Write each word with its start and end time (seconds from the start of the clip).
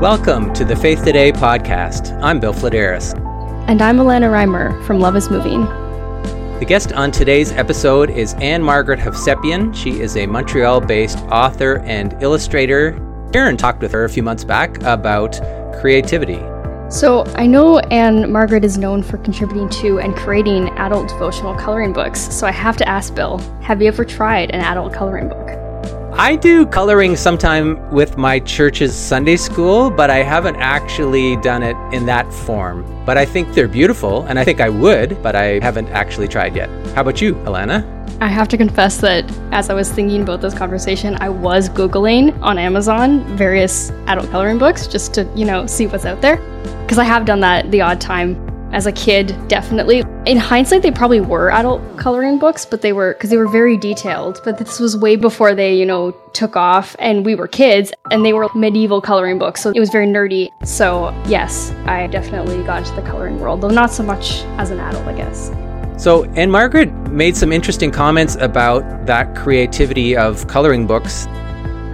Welcome 0.00 0.54
to 0.54 0.64
the 0.64 0.74
Faith 0.74 1.04
Today 1.04 1.30
podcast. 1.30 2.18
I'm 2.22 2.40
Bill 2.40 2.54
Fledderus. 2.54 3.14
And 3.68 3.82
I'm 3.82 3.98
Alana 3.98 4.30
Reimer 4.30 4.82
from 4.86 4.98
Love 4.98 5.14
is 5.14 5.28
Moving. 5.28 5.66
The 6.58 6.64
guest 6.66 6.94
on 6.94 7.10
today's 7.10 7.52
episode 7.52 8.08
is 8.08 8.32
Ann-Margret 8.40 8.98
Hovsepian. 8.98 9.76
She 9.76 10.00
is 10.00 10.16
a 10.16 10.24
Montreal 10.24 10.80
based 10.80 11.18
author 11.24 11.80
and 11.80 12.16
illustrator. 12.22 12.98
Aaron 13.34 13.58
talked 13.58 13.82
with 13.82 13.92
her 13.92 14.04
a 14.04 14.08
few 14.08 14.22
months 14.22 14.42
back 14.42 14.82
about 14.84 15.38
creativity. 15.82 16.40
So, 16.90 17.26
I 17.36 17.46
know 17.46 17.80
Ann-Margret 17.80 18.64
is 18.64 18.78
known 18.78 19.02
for 19.02 19.18
contributing 19.18 19.68
to 19.80 20.00
and 20.00 20.16
creating 20.16 20.70
adult 20.78 21.10
devotional 21.10 21.54
coloring 21.56 21.92
books. 21.92 22.20
So, 22.34 22.46
I 22.46 22.52
have 22.52 22.78
to 22.78 22.88
ask 22.88 23.14
Bill 23.14 23.36
have 23.60 23.82
you 23.82 23.88
ever 23.88 24.06
tried 24.06 24.50
an 24.52 24.62
adult 24.62 24.94
coloring 24.94 25.28
book? 25.28 25.59
I 26.20 26.36
do 26.36 26.66
coloring 26.66 27.16
sometime 27.16 27.90
with 27.90 28.18
my 28.18 28.40
church's 28.40 28.94
Sunday 28.94 29.38
school, 29.38 29.90
but 29.90 30.10
I 30.10 30.18
haven't 30.18 30.56
actually 30.56 31.36
done 31.36 31.62
it 31.62 31.74
in 31.94 32.04
that 32.04 32.30
form. 32.30 32.84
But 33.06 33.16
I 33.16 33.24
think 33.24 33.54
they're 33.54 33.66
beautiful, 33.66 34.24
and 34.24 34.38
I 34.38 34.44
think 34.44 34.60
I 34.60 34.68
would, 34.68 35.22
but 35.22 35.34
I 35.34 35.60
haven't 35.60 35.88
actually 35.88 36.28
tried 36.28 36.54
yet. 36.54 36.68
How 36.94 37.00
about 37.00 37.22
you, 37.22 37.36
Alana? 37.46 37.86
I 38.20 38.28
have 38.28 38.48
to 38.48 38.58
confess 38.58 38.98
that 38.98 39.24
as 39.50 39.70
I 39.70 39.72
was 39.72 39.90
thinking 39.90 40.20
about 40.20 40.42
this 40.42 40.52
conversation, 40.52 41.16
I 41.22 41.30
was 41.30 41.70
Googling 41.70 42.38
on 42.42 42.58
Amazon 42.58 43.24
various 43.34 43.88
adult 44.06 44.30
coloring 44.30 44.58
books 44.58 44.86
just 44.86 45.14
to, 45.14 45.26
you 45.34 45.46
know, 45.46 45.64
see 45.64 45.86
what's 45.86 46.04
out 46.04 46.20
there. 46.20 46.36
Because 46.82 46.98
I 46.98 47.04
have 47.04 47.24
done 47.24 47.40
that 47.40 47.70
the 47.70 47.80
odd 47.80 47.98
time 47.98 48.34
as 48.72 48.86
a 48.86 48.92
kid, 48.92 49.36
definitely. 49.48 50.04
In 50.26 50.36
hindsight, 50.36 50.82
they 50.82 50.90
probably 50.90 51.20
were 51.20 51.50
adult 51.50 51.82
coloring 51.96 52.38
books, 52.38 52.64
but 52.64 52.82
they 52.82 52.92
were 52.92 53.14
because 53.14 53.30
they 53.30 53.36
were 53.36 53.48
very 53.48 53.76
detailed. 53.76 54.40
But 54.44 54.58
this 54.58 54.78
was 54.78 54.96
way 54.96 55.16
before 55.16 55.54
they, 55.54 55.74
you 55.76 55.86
know, 55.86 56.12
took 56.32 56.56
off, 56.56 56.94
and 56.98 57.24
we 57.24 57.34
were 57.34 57.48
kids, 57.48 57.92
and 58.10 58.24
they 58.24 58.32
were 58.32 58.48
medieval 58.54 59.00
coloring 59.00 59.38
books, 59.38 59.60
so 59.60 59.70
it 59.70 59.80
was 59.80 59.90
very 59.90 60.06
nerdy. 60.06 60.50
So 60.64 61.10
yes, 61.26 61.72
I 61.86 62.06
definitely 62.06 62.62
got 62.62 62.78
into 62.78 62.94
the 62.94 63.02
coloring 63.02 63.40
world, 63.40 63.60
though 63.60 63.68
not 63.68 63.90
so 63.90 64.02
much 64.02 64.42
as 64.58 64.70
an 64.70 64.78
adult, 64.78 65.06
I 65.06 65.14
guess. 65.14 65.50
So, 66.00 66.24
Ann-Margret 66.32 66.90
made 67.10 67.36
some 67.36 67.52
interesting 67.52 67.90
comments 67.90 68.36
about 68.36 69.04
that 69.04 69.36
creativity 69.36 70.16
of 70.16 70.46
coloring 70.46 70.86
books. 70.86 71.26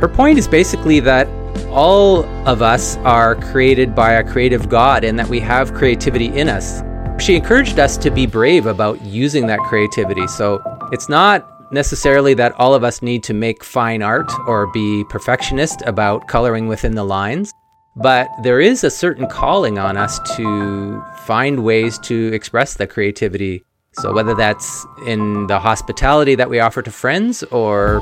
Her 0.01 0.07
point 0.07 0.39
is 0.39 0.47
basically 0.47 1.01
that 1.01 1.27
all 1.67 2.25
of 2.49 2.63
us 2.63 2.97
are 2.99 3.35
created 3.37 3.95
by 3.95 4.13
a 4.13 4.25
creative 4.25 4.69
God 4.69 5.05
and 5.05 5.19
that 5.19 5.29
we 5.29 5.41
have 5.41 5.75
creativity 5.75 6.27
in 6.27 6.49
us. 6.49 6.83
She 7.23 7.37
encouraged 7.37 7.79
us 7.79 7.97
to 7.99 8.11
be 8.11 8.27
brave 8.27 8.67
about 8.67 9.01
using 9.03 9.47
that 9.47 9.61
creativity. 9.61 10.27
So 10.27 10.63
it's 10.93 11.09
not 11.09 11.73
necessarily 11.73 12.35
that 12.35 12.53
all 12.53 12.75
of 12.75 12.85
us 12.85 13.03
need 13.03 13.23
to 13.25 13.35
make 13.35 13.65
fine 13.65 14.03
art 14.03 14.31
or 14.47 14.67
be 14.73 15.05
perfectionist 15.09 15.83
about 15.87 16.29
coloring 16.29 16.69
within 16.69 16.95
the 16.95 17.05
lines, 17.05 17.53
but 17.97 18.29
there 18.43 18.61
is 18.61 18.85
a 18.85 18.91
certain 18.91 19.27
calling 19.27 19.79
on 19.79 19.97
us 19.97 20.19
to 20.37 21.03
find 21.25 21.65
ways 21.65 21.99
to 22.01 22.33
express 22.33 22.75
the 22.75 22.87
creativity. 22.87 23.65
So 23.95 24.13
whether 24.13 24.35
that's 24.35 24.87
in 25.07 25.47
the 25.47 25.59
hospitality 25.59 26.35
that 26.35 26.51
we 26.51 26.61
offer 26.61 26.83
to 26.83 26.91
friends 26.91 27.43
or 27.45 28.01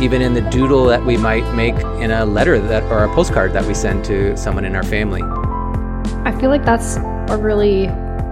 even 0.00 0.22
in 0.22 0.34
the 0.34 0.40
doodle 0.42 0.84
that 0.86 1.04
we 1.04 1.16
might 1.16 1.50
make 1.54 1.74
in 2.00 2.10
a 2.10 2.24
letter 2.24 2.58
that 2.58 2.82
or 2.84 3.04
a 3.04 3.14
postcard 3.14 3.52
that 3.52 3.64
we 3.66 3.74
send 3.74 4.04
to 4.06 4.36
someone 4.36 4.64
in 4.64 4.74
our 4.74 4.82
family. 4.82 5.22
I 6.24 6.36
feel 6.40 6.50
like 6.50 6.64
that's 6.64 6.96
a 6.96 7.38
really 7.40 7.84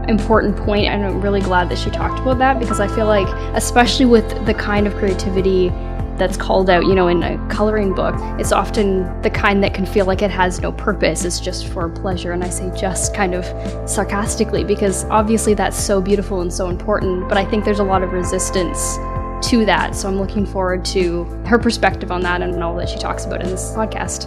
important 0.09 0.57
point 0.57 0.87
and 0.87 1.05
I'm 1.05 1.21
really 1.21 1.41
glad 1.41 1.69
that 1.69 1.79
she 1.79 1.91
talked 1.91 2.19
about 2.21 2.39
that 2.39 2.59
because 2.59 2.81
I 2.81 2.89
feel 2.89 3.07
like 3.07 3.29
especially 3.55 4.07
with 4.07 4.47
the 4.47 4.55
kind 4.55 4.87
of 4.87 4.95
creativity 4.95 5.69
that's 6.17 6.37
called 6.37 6.69
out, 6.69 6.85
you 6.85 6.95
know, 6.95 7.09
in 7.09 7.23
a 7.23 7.49
coloring 7.49 7.95
book, 7.95 8.15
it's 8.41 8.51
often 8.51 9.21
the 9.23 9.31
kind 9.31 9.63
that 9.63 9.73
can 9.73 9.87
feel 9.87 10.05
like 10.05 10.21
it 10.21 10.31
has 10.31 10.61
no 10.61 10.73
purpose. 10.73 11.25
It's 11.25 11.39
just 11.39 11.69
for 11.69 11.89
pleasure. 11.89 12.33
And 12.33 12.43
I 12.43 12.49
say 12.49 12.73
just 12.77 13.15
kind 13.15 13.35
of 13.35 13.45
sarcastically 13.89 14.65
because 14.65 15.05
obviously 15.05 15.55
that's 15.55 15.79
so 15.79 16.01
beautiful 16.01 16.41
and 16.41 16.53
so 16.53 16.69
important. 16.69 17.29
But 17.29 17.39
I 17.39 17.45
think 17.45 17.65
there's 17.65 17.79
a 17.79 17.85
lot 17.85 18.03
of 18.03 18.13
resistance 18.13 18.99
to 19.43 19.65
that. 19.67 19.95
So 19.95 20.09
I'm 20.09 20.17
looking 20.17 20.47
forward 20.47 20.85
to 20.87 21.25
her 21.47 21.59
perspective 21.59 22.11
on 22.11 22.23
that 22.23 22.43
and 22.43 22.63
all 22.63 22.77
that 22.77 22.89
she 22.89 22.99
talks 22.99 23.25
about 23.25 23.43
in 23.43 23.49
this 23.49 23.73
podcast. 23.73 24.27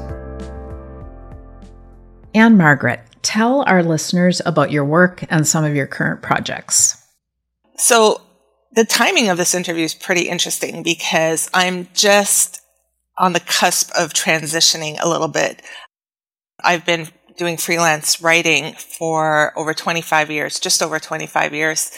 Ann-Margret, 2.34 3.02
tell 3.22 3.64
our 3.64 3.84
listeners 3.84 4.42
about 4.46 4.72
your 4.72 4.86
work 4.86 5.24
and 5.30 5.46
some 5.46 5.64
of 5.64 5.76
your 5.76 5.88
current 5.88 6.22
projects. 6.22 6.98
So, 7.78 8.22
the 8.74 8.86
timing 8.86 9.28
of 9.28 9.38
this 9.38 9.54
interview 9.54 9.84
is 9.84 9.94
pretty 9.94 10.30
interesting 10.30 10.82
because 10.82 11.50
I'm 11.54 11.90
just 11.94 12.62
on 13.18 13.34
the 13.34 13.42
cusp 13.42 13.92
of 13.98 14.14
transitioning 14.14 14.98
a 15.02 15.10
little 15.10 15.28
bit. 15.28 15.62
I've 16.64 16.86
been 16.86 17.10
doing 17.38 17.58
freelance 17.58 18.22
writing 18.22 18.74
for 18.74 19.52
over 19.58 19.74
25 19.74 20.32
years, 20.32 20.60
just 20.60 20.82
over 20.82 21.00
25 21.00 21.54
years, 21.54 21.92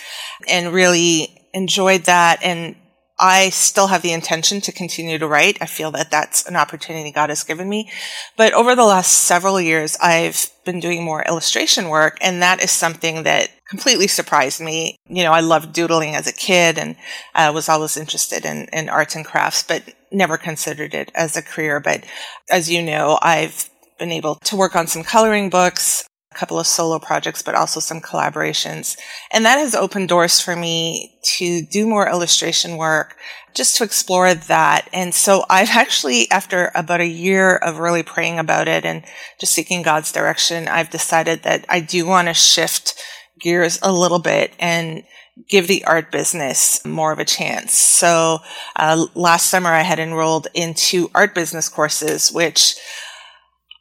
and 0.48 0.74
really 0.74 1.38
enjoyed 1.54 2.04
that 2.04 2.42
and 2.42 2.76
I 3.24 3.52
still 3.52 3.88
have 3.88 4.02
the 4.02 4.12
intention 4.12 4.60
to 4.60 4.74
continue 4.74 5.18
to 5.18 5.26
write. 5.26 5.58
I 5.62 5.66
feel 5.66 5.92
that 5.92 6.12
that's 6.12 6.46
an 6.46 6.58
opportunity 6.58 7.10
God 7.10 7.30
has 7.30 7.46
given 7.46 7.70
me. 7.70 7.90
But 8.36 8.52
over 8.52 8.76
the 8.76 8.84
last 8.84 9.14
several 9.14 9.62
years, 9.62 9.96
I've 10.02 10.50
been 10.66 10.82
doing 10.82 11.06
more 11.06 11.24
illustration 11.24 11.88
work, 11.88 12.18
and 12.20 12.42
that 12.42 12.62
is 12.62 12.70
something 12.70 13.24
that 13.24 13.50
completely 13.70 14.08
surprised 14.08 14.60
me. 14.60 14.98
You 15.08 15.24
know, 15.24 15.32
I 15.32 15.40
loved 15.40 15.72
doodling 15.72 16.16
as 16.16 16.28
a 16.28 16.34
kid 16.34 16.78
and 16.78 16.98
I 17.34 17.48
uh, 17.48 17.54
was 17.54 17.70
always 17.70 17.96
interested 17.96 18.44
in, 18.44 18.68
in 18.74 18.90
arts 18.90 19.16
and 19.16 19.26
crafts, 19.26 19.64
but 19.64 19.84
never 20.12 20.38
considered 20.38 20.94
it 20.94 21.10
as 21.16 21.38
a 21.38 21.42
career. 21.42 21.80
But 21.80 22.04
as 22.52 22.70
you 22.70 22.84
know, 22.84 23.18
I've 23.22 23.70
been 24.00 24.12
able 24.12 24.36
to 24.36 24.58
work 24.58 24.76
on 24.76 24.88
some 24.88 25.04
coloring 25.04 25.50
books 25.50 26.04
couple 26.34 26.60
of 26.60 26.68
solo 26.68 27.00
projects, 27.00 27.42
but 27.42 27.56
also 27.56 27.80
some 27.80 28.02
collaborations. 28.02 28.98
And 29.32 29.46
that 29.46 29.58
has 29.58 29.76
opened 29.76 30.10
doors 30.10 30.40
for 30.40 30.56
me 30.56 31.18
to 31.38 31.62
do 31.62 31.88
more 31.88 32.10
illustration 32.10 32.78
work, 32.78 33.16
just 33.54 33.78
to 33.78 33.84
explore 33.84 34.34
that. 34.34 34.90
And 34.92 35.14
so 35.14 35.46
I've 35.50 35.70
actually, 35.70 36.30
after 36.32 36.72
about 36.76 37.02
a 37.02 37.08
year 37.08 37.56
of 37.56 37.80
really 37.80 38.04
praying 38.04 38.40
about 38.40 38.68
it 38.68 38.84
and 38.86 39.04
just 39.40 39.54
seeking 39.54 39.82
God's 39.84 40.12
direction, 40.12 40.68
I've 40.68 40.90
decided 40.90 41.44
that 41.44 41.66
I 41.70 41.80
do 41.80 42.06
want 42.06 42.28
to 42.28 42.34
shift 42.34 42.96
gears 43.40 43.80
a 43.82 43.92
little 43.92 44.20
bit 44.20 44.54
and 44.60 45.04
give 45.50 45.68
the 45.68 45.84
art 45.86 46.12
business 46.12 46.86
more 46.86 47.12
of 47.12 47.20
a 47.20 47.26
chance. 47.26 47.74
So 47.74 48.40
uh, 48.76 49.08
last 49.16 49.50
summer 49.50 49.70
I 49.72 49.82
had 49.82 50.00
enrolled 50.00 50.48
into 50.54 51.10
art 51.16 51.34
business 51.34 51.70
courses, 51.70 52.32
which 52.32 52.76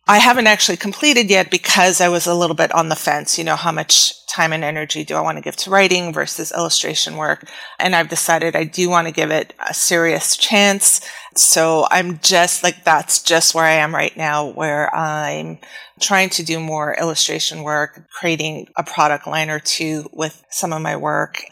I 0.08 0.18
haven't 0.18 0.48
actually 0.48 0.78
completed 0.78 1.30
yet 1.30 1.50
because 1.50 2.00
I 2.00 2.08
was 2.08 2.26
a 2.26 2.34
little 2.34 2.56
bit 2.56 2.72
on 2.72 2.88
the 2.88 2.96
fence. 2.96 3.38
You 3.38 3.44
know, 3.44 3.54
how 3.54 3.70
much 3.70 4.14
time 4.26 4.52
and 4.52 4.64
energy 4.64 5.04
do 5.04 5.14
I 5.14 5.20
want 5.20 5.38
to 5.38 5.42
give 5.42 5.56
to 5.58 5.70
writing 5.70 6.12
versus 6.12 6.52
illustration 6.52 7.16
work? 7.16 7.48
And 7.78 7.94
I've 7.94 8.08
decided 8.08 8.56
I 8.56 8.64
do 8.64 8.90
want 8.90 9.06
to 9.06 9.12
give 9.12 9.30
it 9.30 9.54
a 9.68 9.72
serious 9.72 10.36
chance. 10.36 11.00
So 11.36 11.86
I'm 11.90 12.18
just 12.18 12.64
like, 12.64 12.82
that's 12.84 13.22
just 13.22 13.54
where 13.54 13.64
I 13.64 13.74
am 13.74 13.94
right 13.94 14.16
now, 14.16 14.48
where 14.48 14.92
I'm 14.94 15.58
trying 16.00 16.30
to 16.30 16.42
do 16.42 16.58
more 16.58 16.96
illustration 16.98 17.62
work, 17.62 18.04
creating 18.18 18.66
a 18.76 18.82
product 18.82 19.28
line 19.28 19.50
or 19.50 19.60
two 19.60 20.08
with 20.12 20.44
some 20.50 20.72
of 20.72 20.82
my 20.82 20.96
work. 20.96 21.44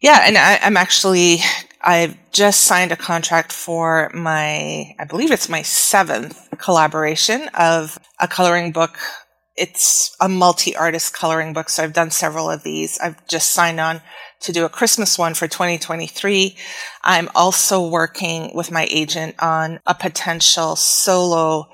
Yeah, 0.00 0.24
and 0.26 0.36
I, 0.36 0.54
am 0.62 0.76
actually 0.76 1.38
I've 1.82 2.16
just 2.30 2.62
signed 2.62 2.92
a 2.92 2.96
contract 2.96 3.52
for 3.52 4.10
my, 4.14 4.94
I 4.98 5.04
believe 5.08 5.32
it's 5.32 5.48
my 5.48 5.62
seventh 5.62 6.48
collaboration 6.58 7.48
of 7.54 7.98
a 8.20 8.28
coloring 8.28 8.72
book. 8.72 8.96
It's 9.56 10.16
a 10.20 10.28
multi 10.28 10.76
artist 10.76 11.12
coloring 11.12 11.52
book. 11.52 11.68
So 11.68 11.82
I've 11.82 11.92
done 11.92 12.10
several 12.10 12.48
of 12.48 12.62
these. 12.62 12.98
I've 13.00 13.26
just 13.26 13.50
signed 13.50 13.80
on 13.80 14.00
to 14.40 14.52
do 14.52 14.64
a 14.64 14.68
Christmas 14.68 15.18
one 15.18 15.34
for 15.34 15.48
2023. 15.48 16.56
I'm 17.02 17.28
also 17.34 17.86
working 17.86 18.54
with 18.54 18.70
my 18.70 18.86
agent 18.90 19.36
on 19.40 19.80
a 19.86 19.94
potential 19.94 20.76
solo 20.76 21.68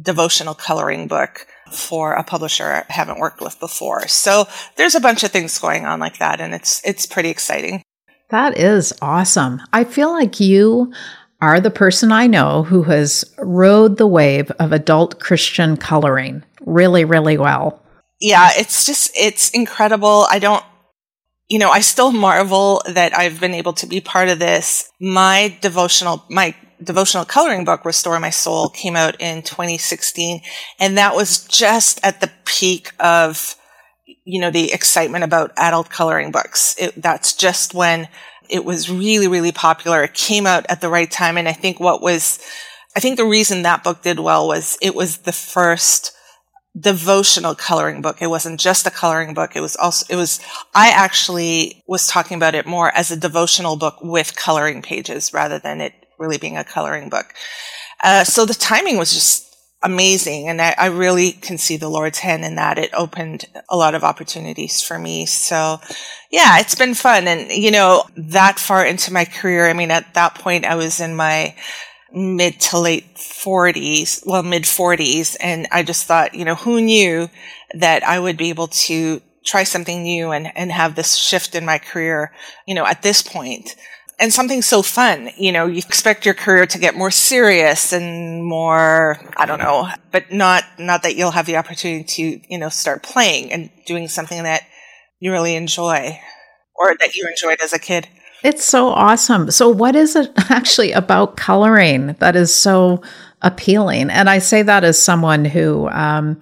devotional 0.00 0.54
coloring 0.54 1.08
book 1.08 1.46
for 1.70 2.14
a 2.14 2.24
publisher 2.24 2.84
I 2.88 2.92
haven't 2.92 3.18
worked 3.18 3.40
with 3.40 3.60
before. 3.60 4.08
So 4.08 4.46
there's 4.76 4.94
a 4.94 5.00
bunch 5.00 5.22
of 5.22 5.30
things 5.30 5.58
going 5.58 5.84
on 5.86 6.00
like 6.00 6.18
that 6.18 6.40
and 6.40 6.54
it's 6.54 6.82
it's 6.84 7.06
pretty 7.06 7.28
exciting. 7.28 7.82
That 8.32 8.56
is 8.56 8.94
awesome. 9.02 9.60
I 9.74 9.84
feel 9.84 10.10
like 10.10 10.40
you 10.40 10.90
are 11.42 11.60
the 11.60 11.70
person 11.70 12.10
I 12.10 12.26
know 12.26 12.62
who 12.62 12.84
has 12.84 13.30
rode 13.36 13.98
the 13.98 14.06
wave 14.06 14.50
of 14.52 14.72
adult 14.72 15.20
Christian 15.20 15.76
coloring 15.76 16.42
really, 16.62 17.04
really 17.04 17.36
well. 17.36 17.82
Yeah, 18.22 18.48
it's 18.54 18.86
just, 18.86 19.12
it's 19.14 19.50
incredible. 19.50 20.26
I 20.30 20.38
don't, 20.38 20.64
you 21.50 21.58
know, 21.58 21.68
I 21.68 21.80
still 21.80 22.10
marvel 22.10 22.82
that 22.86 23.14
I've 23.14 23.38
been 23.38 23.52
able 23.52 23.74
to 23.74 23.86
be 23.86 24.00
part 24.00 24.30
of 24.30 24.38
this. 24.38 24.90
My 24.98 25.58
devotional, 25.60 26.24
my 26.30 26.54
devotional 26.82 27.26
coloring 27.26 27.66
book, 27.66 27.84
Restore 27.84 28.18
My 28.18 28.30
Soul, 28.30 28.70
came 28.70 28.96
out 28.96 29.20
in 29.20 29.42
2016. 29.42 30.40
And 30.80 30.96
that 30.96 31.14
was 31.14 31.44
just 31.48 32.00
at 32.02 32.22
the 32.22 32.30
peak 32.46 32.92
of 32.98 33.56
you 34.24 34.40
know, 34.40 34.50
the 34.50 34.72
excitement 34.72 35.24
about 35.24 35.52
adult 35.56 35.90
coloring 35.90 36.30
books. 36.30 36.76
It, 36.78 37.00
that's 37.00 37.34
just 37.34 37.74
when 37.74 38.08
it 38.48 38.64
was 38.64 38.90
really, 38.90 39.28
really 39.28 39.52
popular. 39.52 40.02
It 40.02 40.14
came 40.14 40.46
out 40.46 40.66
at 40.68 40.80
the 40.80 40.88
right 40.88 41.10
time. 41.10 41.38
And 41.38 41.48
I 41.48 41.52
think 41.52 41.80
what 41.80 42.02
was, 42.02 42.38
I 42.96 43.00
think 43.00 43.16
the 43.16 43.24
reason 43.24 43.62
that 43.62 43.82
book 43.82 44.02
did 44.02 44.20
well 44.20 44.46
was 44.46 44.78
it 44.82 44.94
was 44.94 45.18
the 45.18 45.32
first 45.32 46.12
devotional 46.78 47.54
coloring 47.54 48.00
book. 48.00 48.22
It 48.22 48.28
wasn't 48.28 48.60
just 48.60 48.86
a 48.86 48.90
coloring 48.90 49.34
book. 49.34 49.56
It 49.56 49.60
was 49.60 49.76
also, 49.76 50.06
it 50.08 50.16
was, 50.16 50.40
I 50.74 50.90
actually 50.90 51.82
was 51.86 52.06
talking 52.06 52.36
about 52.36 52.54
it 52.54 52.66
more 52.66 52.94
as 52.96 53.10
a 53.10 53.16
devotional 53.16 53.76
book 53.76 53.96
with 54.02 54.36
coloring 54.36 54.82
pages 54.82 55.32
rather 55.34 55.58
than 55.58 55.80
it 55.80 55.92
really 56.18 56.38
being 56.38 56.56
a 56.56 56.64
coloring 56.64 57.08
book. 57.08 57.34
Uh, 58.02 58.24
so 58.24 58.44
the 58.46 58.54
timing 58.54 58.96
was 58.96 59.12
just 59.12 59.51
amazing. 59.82 60.48
And 60.48 60.60
I, 60.60 60.74
I, 60.78 60.86
really 60.86 61.32
can 61.32 61.58
see 61.58 61.76
the 61.76 61.88
Lord's 61.88 62.18
hand 62.18 62.44
in 62.44 62.54
that. 62.54 62.78
It 62.78 62.90
opened 62.94 63.46
a 63.68 63.76
lot 63.76 63.94
of 63.94 64.04
opportunities 64.04 64.80
for 64.80 64.98
me. 64.98 65.26
So 65.26 65.80
yeah, 66.30 66.60
it's 66.60 66.74
been 66.74 66.94
fun. 66.94 67.26
And, 67.26 67.50
you 67.50 67.70
know, 67.70 68.04
that 68.16 68.58
far 68.58 68.84
into 68.84 69.12
my 69.12 69.24
career, 69.24 69.68
I 69.68 69.72
mean, 69.72 69.90
at 69.90 70.14
that 70.14 70.36
point, 70.36 70.64
I 70.64 70.76
was 70.76 71.00
in 71.00 71.16
my 71.16 71.54
mid 72.12 72.60
to 72.60 72.78
late 72.78 73.16
40s, 73.16 74.24
well, 74.26 74.42
mid 74.42 74.64
40s. 74.64 75.36
And 75.40 75.66
I 75.72 75.82
just 75.82 76.06
thought, 76.06 76.34
you 76.34 76.44
know, 76.44 76.54
who 76.54 76.80
knew 76.80 77.28
that 77.74 78.02
I 78.04 78.20
would 78.20 78.36
be 78.36 78.50
able 78.50 78.68
to 78.68 79.20
try 79.44 79.64
something 79.64 80.02
new 80.02 80.30
and, 80.30 80.56
and 80.56 80.70
have 80.70 80.94
this 80.94 81.16
shift 81.16 81.54
in 81.54 81.64
my 81.64 81.78
career, 81.78 82.32
you 82.66 82.74
know, 82.74 82.86
at 82.86 83.02
this 83.02 83.22
point 83.22 83.74
and 84.22 84.32
something 84.32 84.62
so 84.62 84.82
fun. 84.82 85.30
You 85.36 85.50
know, 85.50 85.66
you 85.66 85.78
expect 85.78 86.24
your 86.24 86.34
career 86.34 86.64
to 86.64 86.78
get 86.78 86.94
more 86.94 87.10
serious 87.10 87.92
and 87.92 88.44
more, 88.44 89.18
I 89.36 89.46
don't 89.46 89.58
know, 89.58 89.88
but 90.12 90.30
not, 90.30 90.62
not 90.78 91.02
that 91.02 91.16
you'll 91.16 91.32
have 91.32 91.46
the 91.46 91.56
opportunity 91.56 92.04
to, 92.04 92.40
you 92.48 92.56
know, 92.56 92.68
start 92.68 93.02
playing 93.02 93.50
and 93.52 93.68
doing 93.84 94.06
something 94.06 94.44
that 94.44 94.62
you 95.18 95.32
really 95.32 95.56
enjoy 95.56 96.20
or 96.76 96.96
that 97.00 97.16
you 97.16 97.26
enjoyed 97.28 97.60
as 97.62 97.72
a 97.72 97.80
kid. 97.80 98.08
It's 98.44 98.64
so 98.64 98.90
awesome. 98.90 99.50
So, 99.50 99.68
what 99.68 99.96
is 99.96 100.14
it 100.14 100.30
actually 100.50 100.92
about 100.92 101.36
coloring 101.36 102.14
that 102.20 102.36
is 102.36 102.54
so 102.54 103.02
appealing? 103.40 104.08
And 104.08 104.30
I 104.30 104.38
say 104.38 104.62
that 104.62 104.84
as 104.84 105.02
someone 105.02 105.44
who, 105.44 105.88
um, 105.88 106.40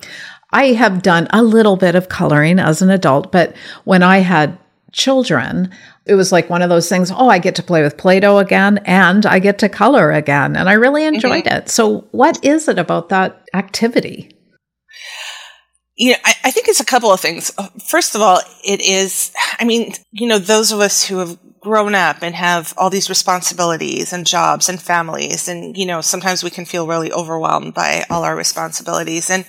I 0.53 0.73
have 0.73 1.03
done 1.03 1.29
a 1.31 1.43
little 1.43 1.77
bit 1.77 1.95
of 1.95 2.11
coloring 2.11 2.59
as 2.59 2.83
an 2.83 2.91
adult, 2.91 3.33
but 3.33 3.57
when 3.85 4.03
I 4.03 4.19
had 4.19 4.59
children, 4.93 5.71
it 6.11 6.17
was 6.17 6.33
like 6.33 6.51
one 6.51 6.61
of 6.61 6.69
those 6.69 6.89
things, 6.89 7.13
oh, 7.13 7.29
I 7.29 7.39
get 7.39 7.55
to 7.55 7.63
play 7.63 7.83
with 7.83 7.97
Play 7.97 8.19
Doh 8.19 8.39
again 8.39 8.79
and 8.85 9.25
I 9.25 9.39
get 9.39 9.61
to 9.61 9.69
color 9.69 10.11
again. 10.11 10.57
And 10.57 10.69
I 10.69 10.73
really 10.73 11.05
enjoyed 11.05 11.45
mm-hmm. 11.45 11.59
it. 11.59 11.69
So, 11.71 12.01
what 12.11 12.45
is 12.45 12.67
it 12.67 12.81
about 12.81 13.11
that 13.11 13.49
activity? 13.55 14.37
You 15.95 16.13
know, 16.13 16.19
I, 16.25 16.35
I 16.45 16.51
think 16.51 16.67
it's 16.67 16.81
a 16.81 16.85
couple 16.85 17.13
of 17.13 17.21
things. 17.21 17.53
First 17.87 18.17
of 18.17 18.23
all, 18.23 18.41
it 18.65 18.81
is, 18.81 19.31
I 19.61 19.65
mean, 19.65 19.93
you 20.11 20.27
know, 20.27 20.41
those 20.41 20.73
of 20.73 20.81
us 20.81 21.05
who 21.05 21.19
have 21.19 21.39
grown 21.61 21.95
up 21.95 22.23
and 22.23 22.35
have 22.35 22.75
all 22.77 22.91
these 22.91 23.09
responsibilities 23.09 24.13
and 24.13 24.27
jobs 24.27 24.69
and 24.69 24.83
families, 24.83 25.47
and, 25.47 25.77
you 25.77 25.87
know, 25.87 26.01
sometimes 26.01 26.43
we 26.43 26.51
can 26.51 26.65
feel 26.65 26.89
really 26.89 27.13
overwhelmed 27.13 27.75
by 27.75 28.05
all 28.11 28.25
our 28.25 28.35
responsibilities. 28.35 29.31
And, 29.31 29.45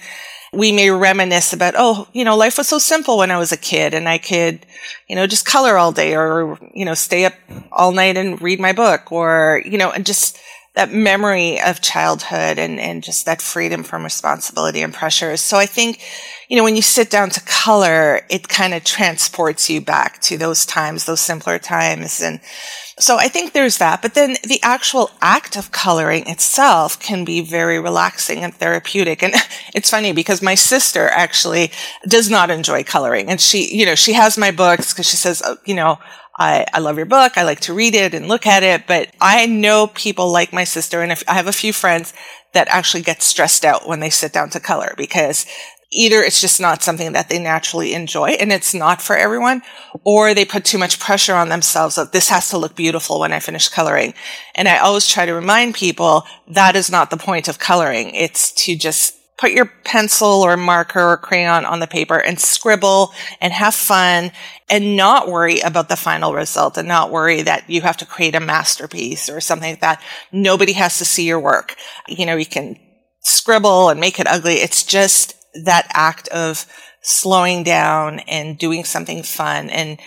we 0.54 0.72
may 0.72 0.90
reminisce 0.90 1.54
about, 1.54 1.76
oh, 1.78 2.08
you 2.12 2.26
know, 2.26 2.36
life 2.36 2.58
was 2.58 2.68
so 2.68 2.78
simple 2.78 3.18
when 3.18 3.32
I 3.32 3.38
was 3.38 3.52
a 3.52 3.58
kid 3.58 3.94
and 3.94 4.10
I 4.10 4.18
could, 4.18 4.66
you 5.08 5.16
know, 5.16 5.26
just 5.26 5.46
color 5.46 5.78
all 5.78 5.94
day 5.94 6.14
or, 6.14 6.58
you 6.74 6.84
know, 6.84 6.94
stay 6.94 7.24
up 7.26 7.34
all 7.72 7.94
night 7.94 8.18
and 8.18 8.42
read 8.42 8.60
my 8.60 8.74
book 8.74 9.12
or, 9.12 9.62
you 9.66 9.78
know, 9.78 9.92
and 9.92 10.06
just 10.06 10.38
that 10.74 10.94
memory 10.94 11.60
of 11.60 11.82
childhood 11.82 12.58
and, 12.58 12.80
and 12.80 13.04
just 13.04 13.26
that 13.26 13.42
freedom 13.42 13.84
from 13.84 14.04
responsibility 14.04 14.82
and 14.82 14.94
pressures. 14.94 15.42
So 15.42 15.58
I 15.58 15.66
think, 15.66 16.02
you 16.48 16.56
know, 16.56 16.64
when 16.64 16.78
you 16.78 16.82
sit 16.82 17.10
down 17.10 17.30
to 17.32 17.42
color, 17.42 18.22
it 18.30 18.48
kind 18.48 18.74
of 18.74 18.86
transports 18.86 19.70
you 19.70 19.82
back 19.82 20.22
to 20.22 20.38
those 20.38 20.66
times, 20.66 21.04
those 21.04 21.20
simpler 21.20 21.60
times. 21.60 22.22
And 22.22 22.40
so 22.98 23.18
I 23.18 23.28
think 23.28 23.52
there's 23.52 23.80
that. 23.80 24.02
But 24.02 24.14
then 24.14 24.38
the 24.48 24.62
actual 24.64 25.12
act 25.22 25.58
of 25.58 25.74
coloring 25.74 26.26
itself 26.28 26.98
can 27.02 27.26
be 27.26 27.42
very 27.42 27.78
relaxing 27.78 28.42
and 28.42 28.54
therapeutic. 28.54 29.24
And 29.24 29.34
it's 29.76 29.90
funny 29.90 30.14
because 30.14 30.42
my 30.42 30.56
sister 30.56 31.10
actually 31.10 31.72
does 32.08 32.30
not 32.30 32.50
enjoy 32.50 32.84
coloring 32.86 33.30
and 33.30 33.42
she, 33.42 33.76
you 33.78 33.86
know, 33.86 33.96
she 33.96 34.14
has 34.14 34.38
my 34.38 34.52
books 34.52 34.94
because 34.94 35.10
she 35.10 35.18
says, 35.18 35.42
oh, 35.44 35.58
you 35.66 35.76
know, 35.76 36.00
I, 36.38 36.66
I 36.74 36.80
love 36.80 36.98
your 36.98 37.06
book. 37.06 37.38
I 37.38 37.44
like 37.44 37.60
to 37.62 37.74
read 37.74 37.94
it 37.94 38.14
and 38.14 38.28
look 38.28 38.48
at 38.48 38.64
it, 38.64 38.88
but 38.88 39.10
I 39.20 39.46
know 39.46 39.88
people 39.88 40.32
like 40.32 40.54
my 40.54 40.64
sister. 40.64 41.02
And 41.02 41.12
if 41.12 41.24
I 41.28 41.34
have 41.34 41.48
a 41.48 41.52
few 41.52 41.74
friends 41.74 42.14
that 42.54 42.68
actually 42.70 43.04
get 43.04 43.22
stressed 43.22 43.66
out 43.66 43.88
when 43.88 44.00
they 44.00 44.10
sit 44.10 44.34
down 44.34 44.50
to 44.52 44.60
color 44.60 44.94
because 44.98 45.46
either 45.92 46.22
it's 46.22 46.40
just 46.40 46.62
not 46.62 46.82
something 46.82 47.12
that 47.12 47.28
they 47.28 47.38
naturally 47.38 47.94
enjoy 47.94 48.30
and 48.30 48.52
it's 48.52 48.74
not 48.74 49.02
for 49.02 49.18
everyone, 49.18 49.62
or 50.04 50.34
they 50.34 50.46
put 50.46 50.64
too 50.64 50.78
much 50.78 51.00
pressure 51.00 51.34
on 51.34 51.50
themselves 51.50 51.96
that 51.96 52.14
this 52.14 52.30
has 52.30 52.50
to 52.50 52.58
look 52.58 52.76
beautiful 52.76 53.20
when 53.20 53.34
I 53.34 53.40
finish 53.40 53.68
coloring. 53.68 54.14
And 54.56 54.70
I 54.70 54.78
always 54.78 55.08
try 55.08 55.26
to 55.26 55.34
remind 55.34 55.76
people 55.76 56.26
that 56.48 56.76
is 56.76 56.90
not 56.90 57.10
the 57.10 57.18
point 57.18 57.48
of 57.50 57.60
coloring. 57.60 58.12
It's 58.16 58.54
to 58.64 58.76
just 58.76 59.21
put 59.38 59.52
your 59.52 59.66
pencil 59.84 60.28
or 60.28 60.56
marker 60.56 61.02
or 61.02 61.18
crayon 61.18 61.66
on 61.66 61.80
the 61.80 61.88
paper 61.88 62.18
and 62.18 62.40
scribble 62.40 63.12
and 63.40 63.52
have 63.52 63.74
fun 63.74 64.32
and 64.70 64.96
not 64.96 65.30
worry 65.30 65.60
about 65.62 65.90
the 65.90 65.96
final 65.96 66.34
result 66.34 66.78
and 66.78 66.88
not 66.88 67.12
worry 67.12 67.42
that 67.42 67.70
you 67.70 67.82
have 67.82 67.98
to 67.98 68.06
create 68.06 68.36
a 68.36 68.40
masterpiece 68.40 69.30
or 69.30 69.42
something 69.42 69.72
like 69.72 69.82
that. 69.82 70.02
Nobody 70.32 70.74
has 70.74 70.98
to 71.00 71.06
see 71.06 71.26
your 71.26 71.40
work. 71.40 71.76
You 72.08 72.26
know, 72.26 72.36
you 72.36 72.46
can 72.46 72.78
scribble 73.22 73.90
and 73.90 74.00
make 74.00 74.20
it 74.20 74.28
ugly. 74.28 74.56
It's 74.56 74.84
just 74.84 75.36
that 75.66 75.88
act 75.94 76.28
of 76.30 76.66
slowing 77.02 77.64
down 77.64 78.20
and 78.22 78.58
doing 78.58 78.84
something 78.84 79.24
fun. 79.24 79.70
And 79.70 80.00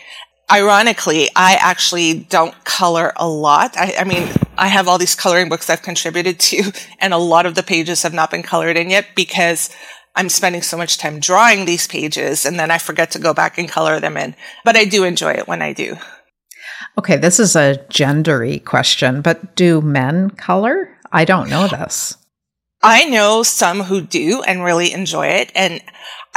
ironically, 0.50 1.28
I 1.34 1.54
actually 1.54 2.14
don't 2.14 2.64
color 2.64 3.12
a 3.16 3.28
lot. 3.28 3.76
I, 3.76 3.94
I, 3.98 4.04
mean, 4.04 4.28
I 4.56 4.68
have 4.68 4.88
all 4.88 4.98
these 4.98 5.14
coloring 5.14 5.48
books 5.48 5.68
I've 5.70 5.82
contributed 5.82 6.38
to, 6.40 6.72
and 6.98 7.12
a 7.12 7.18
lot 7.18 7.46
of 7.46 7.54
the 7.54 7.62
pages 7.62 8.02
have 8.02 8.14
not 8.14 8.30
been 8.30 8.42
colored 8.42 8.76
in 8.76 8.90
yet 8.90 9.06
because 9.14 9.70
I'm 10.14 10.28
spending 10.28 10.62
so 10.62 10.76
much 10.76 10.98
time 10.98 11.18
drawing 11.18 11.64
these 11.64 11.86
pages 11.86 12.46
and 12.46 12.58
then 12.58 12.70
I 12.70 12.78
forget 12.78 13.10
to 13.12 13.18
go 13.18 13.34
back 13.34 13.58
and 13.58 13.68
color 13.68 13.98
them 13.98 14.16
in. 14.16 14.36
But 14.64 14.76
I 14.76 14.84
do 14.84 15.04
enjoy 15.04 15.32
it 15.32 15.48
when 15.48 15.62
I 15.62 15.72
do. 15.72 15.96
Okay, 16.96 17.16
this 17.16 17.40
is 17.40 17.56
a 17.56 17.84
gendery 17.90 18.64
question, 18.64 19.20
but 19.20 19.56
do 19.56 19.80
men 19.80 20.30
color? 20.30 20.96
I 21.10 21.24
don't 21.24 21.50
know 21.50 21.66
this. 21.66 22.16
I 22.82 23.06
know 23.06 23.42
some 23.42 23.80
who 23.80 24.02
do 24.02 24.42
and 24.42 24.62
really 24.62 24.92
enjoy 24.92 25.28
it. 25.28 25.50
And 25.54 25.82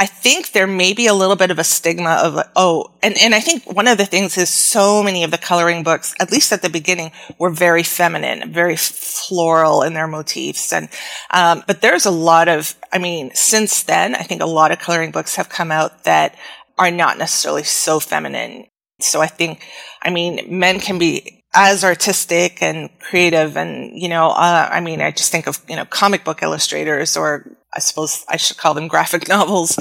I 0.00 0.06
think 0.06 0.52
there 0.52 0.68
may 0.68 0.92
be 0.92 1.08
a 1.08 1.14
little 1.14 1.34
bit 1.34 1.50
of 1.50 1.58
a 1.58 1.64
stigma 1.64 2.20
of, 2.22 2.38
oh, 2.54 2.92
and, 3.02 3.16
and 3.18 3.34
I 3.34 3.40
think 3.40 3.64
one 3.64 3.88
of 3.88 3.98
the 3.98 4.06
things 4.06 4.38
is 4.38 4.48
so 4.48 5.02
many 5.02 5.24
of 5.24 5.32
the 5.32 5.38
coloring 5.38 5.82
books, 5.82 6.14
at 6.20 6.30
least 6.30 6.52
at 6.52 6.62
the 6.62 6.70
beginning, 6.70 7.10
were 7.38 7.50
very 7.50 7.82
feminine, 7.82 8.52
very 8.52 8.76
floral 8.76 9.82
in 9.82 9.94
their 9.94 10.06
motifs. 10.06 10.72
And, 10.72 10.88
um, 11.32 11.64
but 11.66 11.80
there's 11.80 12.06
a 12.06 12.12
lot 12.12 12.46
of, 12.46 12.76
I 12.92 12.98
mean, 12.98 13.32
since 13.34 13.82
then, 13.82 14.14
I 14.14 14.22
think 14.22 14.40
a 14.40 14.46
lot 14.46 14.70
of 14.70 14.78
coloring 14.78 15.10
books 15.10 15.34
have 15.34 15.48
come 15.48 15.72
out 15.72 16.04
that 16.04 16.36
are 16.78 16.92
not 16.92 17.18
necessarily 17.18 17.64
so 17.64 17.98
feminine. 17.98 18.66
So 19.00 19.20
I 19.20 19.26
think, 19.26 19.66
I 20.02 20.10
mean, 20.10 20.46
men 20.48 20.78
can 20.78 20.98
be 20.98 21.37
as 21.60 21.82
artistic 21.82 22.62
and 22.62 22.88
creative 23.00 23.56
and 23.56 24.00
you 24.00 24.08
know 24.08 24.28
uh, 24.28 24.68
i 24.70 24.80
mean 24.80 25.00
i 25.00 25.10
just 25.10 25.32
think 25.32 25.48
of 25.48 25.60
you 25.68 25.74
know 25.74 25.84
comic 25.84 26.22
book 26.22 26.40
illustrators 26.40 27.16
or 27.16 27.44
i 27.74 27.80
suppose 27.80 28.24
i 28.28 28.36
should 28.36 28.56
call 28.56 28.74
them 28.74 28.88
graphic 28.94 29.28
novels. 29.28 29.78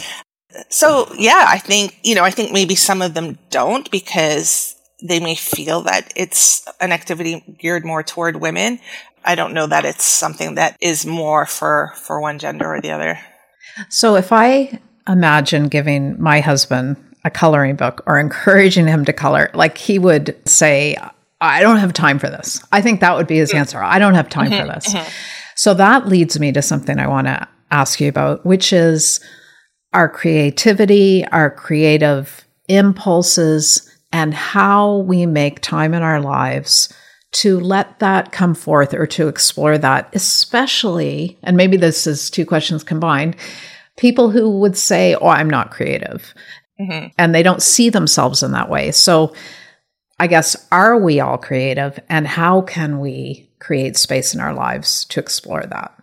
So 0.70 1.08
yeah 1.16 1.46
i 1.48 1.60
think 1.60 2.00
you 2.04 2.16
know 2.16 2.24
i 2.24 2.32
think 2.32 2.52
maybe 2.52 2.74
some 2.74 3.04
of 3.04 3.14
them 3.14 3.38
don't 3.52 3.90
because 3.92 4.76
they 5.04 5.20
may 5.20 5.36
feel 5.36 5.82
that 5.82 6.12
it's 6.16 6.66
an 6.82 6.92
activity 6.92 7.44
geared 7.60 7.86
more 7.86 8.02
toward 8.02 8.38
women. 8.38 8.80
I 9.24 9.36
don't 9.36 9.54
know 9.54 9.68
that 9.68 9.86
it's 9.86 10.04
something 10.04 10.56
that 10.56 10.76
is 10.82 11.06
more 11.06 11.46
for 11.46 11.94
for 11.96 12.20
one 12.20 12.40
gender 12.40 12.66
or 12.74 12.82
the 12.82 12.92
other. 12.92 13.20
So 13.90 14.16
if 14.16 14.32
i 14.32 14.80
imagine 15.08 15.68
giving 15.68 16.20
my 16.20 16.40
husband 16.40 16.98
a 17.24 17.30
coloring 17.30 17.76
book 17.76 18.02
or 18.08 18.20
encouraging 18.26 18.88
him 18.88 19.06
to 19.06 19.14
color 19.14 19.52
like 19.54 19.78
he 19.78 20.00
would 20.00 20.36
say 20.50 20.98
I 21.40 21.62
don't 21.62 21.78
have 21.78 21.94
time 21.94 22.20
for 22.20 22.30
this. 22.30 22.64
I 22.72 22.82
think 22.82 23.00
that 23.02 23.16
would 23.16 23.28
be 23.28 23.38
his 23.38 23.54
answer. 23.54 23.82
I 23.82 24.00
don't 24.00 24.16
have 24.16 24.30
time 24.30 24.52
mm-hmm, 24.52 24.68
for 24.68 24.74
this. 24.74 24.94
Mm-hmm. 24.94 25.10
So 25.56 25.74
that 25.76 26.08
leads 26.08 26.40
me 26.40 26.52
to 26.52 26.62
something 26.62 27.00
I 27.00 27.08
want 27.08 27.28
to 27.28 27.48
ask 27.72 28.00
you 28.00 28.10
about, 28.10 28.46
which 28.46 28.74
is 28.74 29.20
our 29.94 30.10
creativity, 30.10 31.26
our 31.28 31.50
creative 31.50 32.46
impulses, 32.68 33.92
and 34.12 34.34
how 34.34 34.98
we 34.98 35.26
make 35.26 35.60
time 35.62 35.94
in 35.94 36.02
our 36.02 36.22
lives 36.22 36.94
to 37.34 37.60
let 37.60 38.00
that 38.00 38.32
come 38.32 38.56
forth 38.56 38.94
or 38.94 39.06
to 39.06 39.28
explore 39.28 39.78
that, 39.78 40.10
especially, 40.14 41.38
and 41.44 41.58
maybe 41.58 41.78
this 41.78 42.08
is 42.08 42.30
two 42.30 42.46
questions 42.46 42.84
combined, 42.84 43.36
people 43.98 44.32
who 44.32 44.60
would 44.60 44.78
say, 44.78 45.16
Oh, 45.16 45.28
I'm 45.28 45.50
not 45.50 45.72
creative. 45.72 46.34
Mm-hmm. 46.80 47.08
And 47.18 47.36
they 47.36 47.44
don't 47.44 47.62
see 47.62 47.90
themselves 47.90 48.44
in 48.44 48.52
that 48.52 48.70
way. 48.70 48.92
So, 48.92 49.34
I 50.20 50.28
guess, 50.28 50.68
are 50.72 50.98
we 50.98 51.20
all 51.20 51.38
creative 51.38 52.00
and 52.10 52.28
how 52.28 52.62
can 52.62 53.00
we 53.00 53.52
create 53.60 53.98
space 53.98 54.34
in 54.34 54.40
our 54.40 54.54
lives 54.54 55.06
to 55.06 55.20
explore 55.20 55.64
that? 55.64 55.94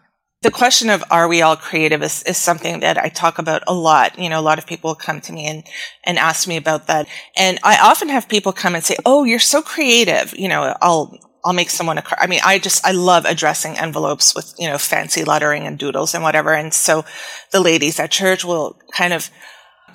The 0.42 0.50
question 0.50 0.90
of 0.90 1.02
are 1.11 1.26
we 1.26 1.40
all 1.40 1.56
creative 1.56 2.02
is, 2.02 2.23
is 2.25 2.37
something 2.37 2.80
that 2.80 2.99
I 2.99 3.09
talk 3.09 3.38
about 3.38 3.62
a 3.66 3.73
lot. 3.73 4.18
You 4.18 4.28
know, 4.28 4.38
a 4.38 4.42
lot 4.42 4.59
of 4.59 4.66
people 4.66 4.94
come 4.94 5.23
to 5.23 5.33
me 5.33 5.47
and, 5.47 5.64
and 6.04 6.18
ask 6.18 6.47
me 6.47 6.59
about 6.59 6.87
that. 6.87 7.09
And 7.35 7.59
I 7.64 7.78
often 7.78 8.11
have 8.11 8.28
people 8.28 8.52
come 8.52 8.75
and 8.75 8.85
say, 8.85 8.97
Oh, 9.06 9.25
you're 9.25 9.38
so 9.38 9.62
creative. 9.62 10.35
You 10.37 10.49
know, 10.50 10.76
I'll, 10.83 11.18
I'll 11.47 11.54
make 11.54 11.71
someone 11.71 11.97
a 11.97 12.02
card. 12.02 12.18
I 12.21 12.26
mean, 12.26 12.40
I 12.44 12.59
just, 12.59 12.87
I 12.87 12.92
love 12.92 13.25
addressing 13.25 13.78
envelopes 13.78 14.35
with, 14.35 14.54
you 14.59 14.68
know, 14.68 14.76
fancy 14.76 15.25
lettering 15.25 15.66
and 15.66 15.78
doodles 15.78 16.14
and 16.14 16.23
whatever. 16.23 16.52
And 16.52 16.75
so 16.75 17.06
the 17.50 17.61
ladies 17.61 17.99
at 17.99 18.11
church 18.11 18.44
will 18.44 18.78
kind 18.92 19.14
of 19.14 19.30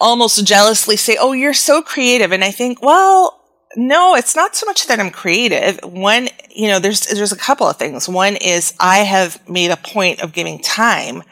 almost 0.01 0.43
jealously 0.45 0.95
say, 0.95 1.15
Oh, 1.19 1.31
you're 1.31 1.53
so 1.53 1.83
creative. 1.83 2.31
And 2.31 2.43
I 2.43 2.49
think, 2.49 2.81
well, 2.81 3.38
no, 3.75 4.15
it's 4.15 4.35
not 4.35 4.55
so 4.55 4.65
much 4.65 4.87
that 4.87 4.99
I'm 4.99 5.11
creative. 5.11 5.79
One, 5.83 6.29
you 6.49 6.67
know, 6.67 6.79
there's, 6.79 7.05
there's 7.07 7.31
a 7.31 7.37
couple 7.37 7.67
of 7.67 7.77
things. 7.77 8.09
One 8.09 8.35
is 8.35 8.73
I 8.79 8.99
have 8.99 9.47
made 9.47 9.71
a 9.71 9.77
point 9.77 10.21
of 10.21 10.33
giving 10.33 10.59
time 10.59 11.23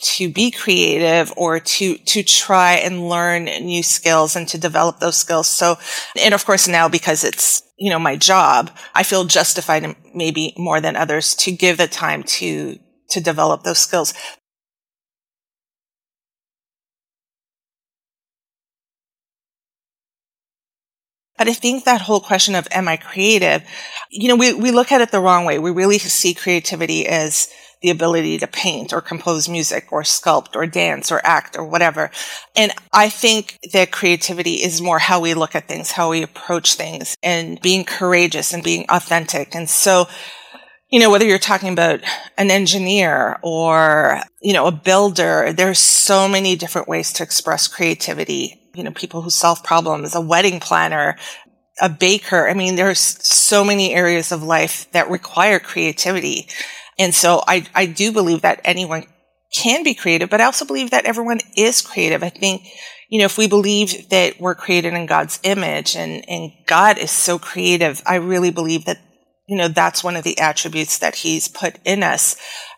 to 0.00 0.30
be 0.30 0.50
creative 0.50 1.32
or 1.36 1.60
to 1.60 1.96
to 1.98 2.22
try 2.22 2.74
and 2.74 3.08
learn 3.08 3.44
new 3.44 3.82
skills 3.82 4.34
and 4.34 4.48
to 4.48 4.56
develop 4.56 4.98
those 4.98 5.16
skills 5.16 5.46
so 5.46 5.76
and 6.20 6.32
of 6.32 6.44
course 6.46 6.66
now 6.66 6.88
because 6.88 7.22
it's 7.22 7.62
you 7.78 7.90
know 7.90 7.98
my 7.98 8.16
job 8.16 8.70
i 8.94 9.02
feel 9.02 9.24
justified 9.24 9.94
maybe 10.14 10.54
more 10.56 10.80
than 10.80 10.96
others 10.96 11.34
to 11.34 11.52
give 11.52 11.76
the 11.76 11.86
time 11.86 12.22
to 12.22 12.78
to 13.10 13.20
develop 13.20 13.62
those 13.62 13.78
skills 13.78 14.14
But 21.40 21.48
I 21.48 21.54
think 21.54 21.84
that 21.84 22.02
whole 22.02 22.20
question 22.20 22.54
of 22.54 22.68
am 22.70 22.86
I 22.86 22.98
creative, 22.98 23.62
you 24.10 24.28
know, 24.28 24.36
we, 24.36 24.52
we 24.52 24.72
look 24.72 24.92
at 24.92 25.00
it 25.00 25.10
the 25.10 25.20
wrong 25.20 25.46
way. 25.46 25.58
We 25.58 25.70
really 25.70 25.98
see 25.98 26.34
creativity 26.34 27.06
as 27.06 27.48
the 27.80 27.88
ability 27.88 28.36
to 28.40 28.46
paint 28.46 28.92
or 28.92 29.00
compose 29.00 29.48
music 29.48 29.90
or 29.90 30.02
sculpt 30.02 30.54
or 30.54 30.66
dance 30.66 31.10
or 31.10 31.22
act 31.24 31.56
or 31.56 31.64
whatever. 31.64 32.10
And 32.54 32.72
I 32.92 33.08
think 33.08 33.58
that 33.72 33.90
creativity 33.90 34.56
is 34.56 34.82
more 34.82 34.98
how 34.98 35.18
we 35.18 35.32
look 35.32 35.54
at 35.54 35.66
things, 35.66 35.92
how 35.92 36.10
we 36.10 36.22
approach 36.22 36.74
things 36.74 37.16
and 37.22 37.58
being 37.62 37.86
courageous 37.86 38.52
and 38.52 38.62
being 38.62 38.84
authentic. 38.90 39.54
And 39.54 39.66
so, 39.66 40.08
you 40.90 41.00
know, 41.00 41.08
whether 41.08 41.24
you're 41.24 41.38
talking 41.38 41.72
about 41.72 42.00
an 42.36 42.50
engineer 42.50 43.38
or, 43.42 44.20
you 44.42 44.52
know, 44.52 44.66
a 44.66 44.72
builder, 44.72 45.54
there's 45.54 45.78
so 45.78 46.28
many 46.28 46.54
different 46.54 46.86
ways 46.86 47.14
to 47.14 47.22
express 47.22 47.66
creativity. 47.66 48.59
You 48.74 48.84
know, 48.84 48.92
people 48.92 49.22
who 49.22 49.30
solve 49.30 49.64
problems, 49.64 50.14
a 50.14 50.20
wedding 50.20 50.60
planner, 50.60 51.16
a 51.80 51.88
baker. 51.88 52.48
I 52.48 52.54
mean, 52.54 52.76
there's 52.76 53.00
so 53.00 53.64
many 53.64 53.94
areas 53.94 54.32
of 54.32 54.42
life 54.42 54.90
that 54.92 55.10
require 55.10 55.58
creativity. 55.58 56.46
And 56.98 57.14
so 57.14 57.42
I, 57.48 57.66
I 57.74 57.86
do 57.86 58.12
believe 58.12 58.42
that 58.42 58.60
anyone 58.64 59.04
can 59.52 59.82
be 59.82 59.94
creative, 59.94 60.30
but 60.30 60.40
I 60.40 60.44
also 60.44 60.64
believe 60.64 60.90
that 60.90 61.06
everyone 61.06 61.40
is 61.56 61.82
creative. 61.82 62.22
I 62.22 62.28
think, 62.28 62.68
you 63.08 63.18
know, 63.18 63.24
if 63.24 63.38
we 63.38 63.48
believe 63.48 64.08
that 64.10 64.40
we're 64.40 64.54
created 64.54 64.94
in 64.94 65.06
God's 65.06 65.40
image 65.42 65.96
and, 65.96 66.28
and 66.28 66.52
God 66.66 66.98
is 66.98 67.10
so 67.10 67.38
creative, 67.38 68.02
I 68.06 68.16
really 68.16 68.50
believe 68.50 68.84
that, 68.84 68.98
you 69.48 69.56
know, 69.56 69.66
that's 69.66 70.04
one 70.04 70.14
of 70.14 70.22
the 70.22 70.38
attributes 70.38 70.98
that 70.98 71.16
he's 71.16 71.48
put 71.48 71.76
in 71.84 72.02
us. 72.04 72.36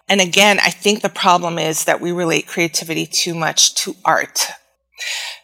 And 0.09 0.21
again, 0.21 0.59
I 0.61 0.71
think 0.71 1.03
the 1.03 1.09
problem 1.09 1.59
is 1.59 1.85
that 1.85 2.01
we 2.01 2.13
relate 2.13 2.47
creativity 2.47 3.07
too 3.07 3.35
much 3.35 3.75
to 3.77 3.95
art. 4.05 4.47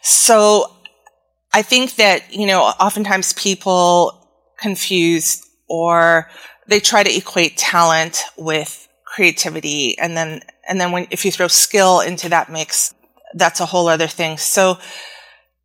So 0.01 0.71
I 1.53 1.61
think 1.61 1.95
that, 1.95 2.33
you 2.33 2.45
know, 2.45 2.61
oftentimes 2.61 3.33
people 3.33 4.27
confuse 4.59 5.47
or 5.67 6.29
they 6.67 6.79
try 6.79 7.03
to 7.03 7.15
equate 7.15 7.57
talent 7.57 8.23
with 8.37 8.87
creativity. 9.05 9.97
And 9.97 10.15
then 10.15 10.41
and 10.67 10.79
then 10.79 10.91
when 10.91 11.07
if 11.09 11.25
you 11.25 11.31
throw 11.31 11.47
skill 11.47 11.99
into 12.01 12.29
that 12.29 12.51
mix 12.51 12.93
that's 13.35 13.59
a 13.59 13.65
whole 13.65 13.87
other 13.87 14.07
thing. 14.07 14.37
So 14.37 14.77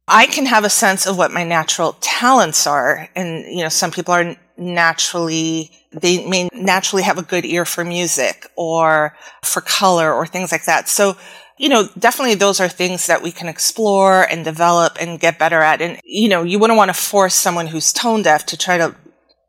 i 0.07 0.27
can 0.27 0.45
have 0.45 0.65
a 0.65 0.71
sense 0.71 1.07
of 1.07 1.17
what 1.17 1.31
my 1.31 1.45
natural 1.45 1.97
talents 2.01 2.67
are. 2.67 3.09
And 3.15 3.45
you 3.47 3.63
know 3.63 3.69
some 3.69 3.91
people 3.91 4.15
are 4.15 4.37
naturally 4.57 5.71
they 5.93 6.27
may 6.27 6.49
naturally 6.53 7.03
have 7.03 7.19
a 7.19 7.23
good 7.23 7.45
ear 7.45 7.65
for 7.65 7.85
music 7.85 8.51
or 8.57 9.17
for 9.43 9.61
color 9.61 10.13
or 10.13 10.27
things 10.27 10.53
like 10.53 10.65
that. 10.65 10.89
So 10.89 11.17
you 11.57 11.69
know, 11.69 11.89
definitely 11.99 12.35
those 12.35 12.61
are 12.61 12.69
things 12.69 13.07
that 13.07 13.23
we 13.23 13.31
can 13.31 13.49
explore 13.49 14.23
and 14.23 14.45
develop 14.45 14.97
and 15.01 15.21
get 15.21 15.39
better 15.39 15.61
at. 15.61 15.81
And, 15.81 16.01
you 16.05 16.29
know, 16.29 16.43
you 16.43 16.59
wouldn't 16.59 16.77
want 16.77 16.89
to 16.89 17.01
force 17.01 17.35
someone 17.35 17.69
who's 17.69 17.93
tone 17.93 18.23
deaf 18.23 18.47
to 18.47 18.57
try 18.57 18.79
to 18.79 18.97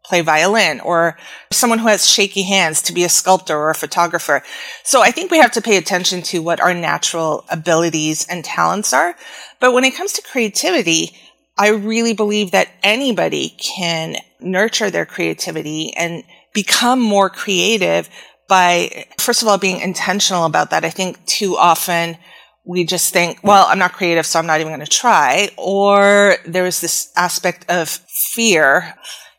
play 0.04 0.22
violin 0.22 0.80
or 0.82 1.18
someone 1.52 1.80
who 1.80 1.88
has 1.88 2.08
shaky 2.08 2.44
hands 2.44 2.82
to 2.84 2.94
be 2.94 3.04
a 3.04 3.10
sculptor 3.10 3.58
or 3.58 3.72
a 3.72 3.76
photographer. 3.76 4.44
So 4.84 5.02
I 5.02 5.10
think 5.10 5.32
we 5.32 5.40
have 5.40 5.52
to 5.54 5.62
pay 5.62 5.78
attention 5.78 6.22
to 6.24 6.44
what 6.44 6.60
our 6.60 6.76
natural 6.76 7.44
abilities 7.50 8.28
and 8.28 8.46
talents 8.46 8.94
are. 8.94 9.16
But 9.60 9.74
when 9.74 9.84
it 9.84 9.96
comes 9.96 10.14
to 10.14 10.22
creativity, 10.22 11.18
I 11.58 11.70
really 11.70 12.14
believe 12.14 12.52
that 12.52 12.70
anybody 12.84 13.50
can 13.58 14.18
nurture 14.40 14.92
their 14.92 15.06
creativity 15.06 15.96
and 15.96 16.24
become 16.54 17.00
more 17.02 17.30
creative 17.30 18.10
by, 18.48 19.06
first 19.20 19.42
of 19.42 19.48
all, 19.48 19.58
being 19.58 19.82
intentional 19.82 20.46
about 20.46 20.70
that. 20.72 20.86
I 20.86 20.90
think 20.90 21.26
too 21.26 21.58
often 21.58 22.18
we 22.66 22.84
just 22.84 23.14
think, 23.14 23.40
well, 23.44 23.68
I'm 23.68 23.80
not 23.80 23.94
creative, 23.94 24.26
so 24.26 24.40
I'm 24.40 24.48
not 24.48 24.60
even 24.60 24.74
going 24.74 24.86
to 24.86 24.92
try. 24.92 25.50
Or 25.58 26.36
there's 26.46 26.82
this 26.82 27.12
aspect 27.16 27.70
of 27.70 27.90
fear 27.90 28.96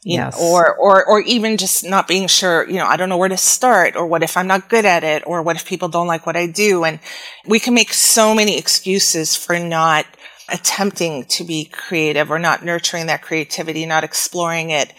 yes. 0.07 0.39
Know, 0.39 0.47
or, 0.47 0.77
or, 0.77 1.05
or 1.05 1.21
even 1.21 1.57
just 1.57 1.85
not 1.85 2.09
being 2.09 2.29
sure, 2.29 2.67
you 2.69 2.77
know, 2.77 2.87
I 2.87 2.97
don't 2.97 3.09
know 3.09 3.17
where 3.17 3.29
to 3.29 3.37
start 3.37 3.97
or 3.97 4.07
what 4.07 4.23
if 4.23 4.37
I'm 4.37 4.47
not 4.47 4.69
good 4.69 4.85
at 4.85 5.05
it 5.05 5.27
or 5.27 5.43
what 5.43 5.57
if 5.57 5.67
people 5.67 5.89
don't 5.89 6.07
like 6.07 6.25
what 6.25 6.37
I 6.37 6.47
do? 6.47 6.85
And 6.85 7.01
we 7.47 7.59
can 7.59 7.75
make 7.75 7.93
so 7.93 8.35
many 8.35 8.57
excuses 8.57 9.35
for 9.35 9.59
not 9.59 10.07
attempting 10.49 11.25
to 11.25 11.45
be 11.45 11.65
creative 11.65 12.31
or 12.31 12.39
not 12.39 12.65
nurturing 12.65 13.07
that 13.07 13.23
creativity, 13.23 13.85
not 13.85 14.05
exploring 14.05 14.71
it. 14.71 14.93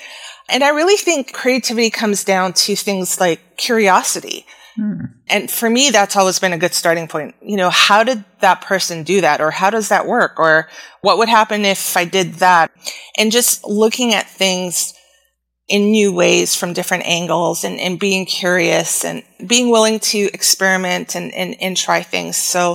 And 0.49 0.63
I 0.63 0.69
really 0.69 0.97
think 0.97 1.33
creativity 1.33 1.89
comes 1.89 2.23
down 2.23 2.53
to 2.53 2.75
things 2.75 3.19
like 3.19 3.57
curiosity. 3.57 4.45
Hmm. 4.75 5.05
And 5.27 5.51
for 5.51 5.69
me, 5.69 5.89
that's 5.89 6.15
always 6.15 6.39
been 6.39 6.53
a 6.53 6.57
good 6.57 6.73
starting 6.73 7.07
point. 7.07 7.35
You 7.41 7.57
know, 7.57 7.69
how 7.69 8.03
did 8.03 8.23
that 8.39 8.61
person 8.61 9.03
do 9.03 9.21
that? 9.21 9.41
Or 9.41 9.51
how 9.51 9.69
does 9.69 9.89
that 9.89 10.07
work? 10.07 10.39
Or 10.39 10.69
what 11.01 11.17
would 11.17 11.27
happen 11.27 11.65
if 11.65 11.97
I 11.97 12.05
did 12.05 12.35
that? 12.35 12.71
And 13.17 13.31
just 13.31 13.65
looking 13.65 14.13
at 14.13 14.29
things 14.29 14.93
in 15.67 15.91
new 15.91 16.13
ways 16.13 16.55
from 16.55 16.71
different 16.71 17.05
angles 17.05 17.65
and, 17.65 17.77
and 17.79 17.99
being 17.99 18.25
curious 18.25 19.03
and 19.03 19.21
being 19.45 19.69
willing 19.69 19.99
to 19.99 20.29
experiment 20.33 21.15
and, 21.15 21.33
and, 21.33 21.55
and 21.59 21.75
try 21.75 22.01
things. 22.01 22.37
So 22.37 22.73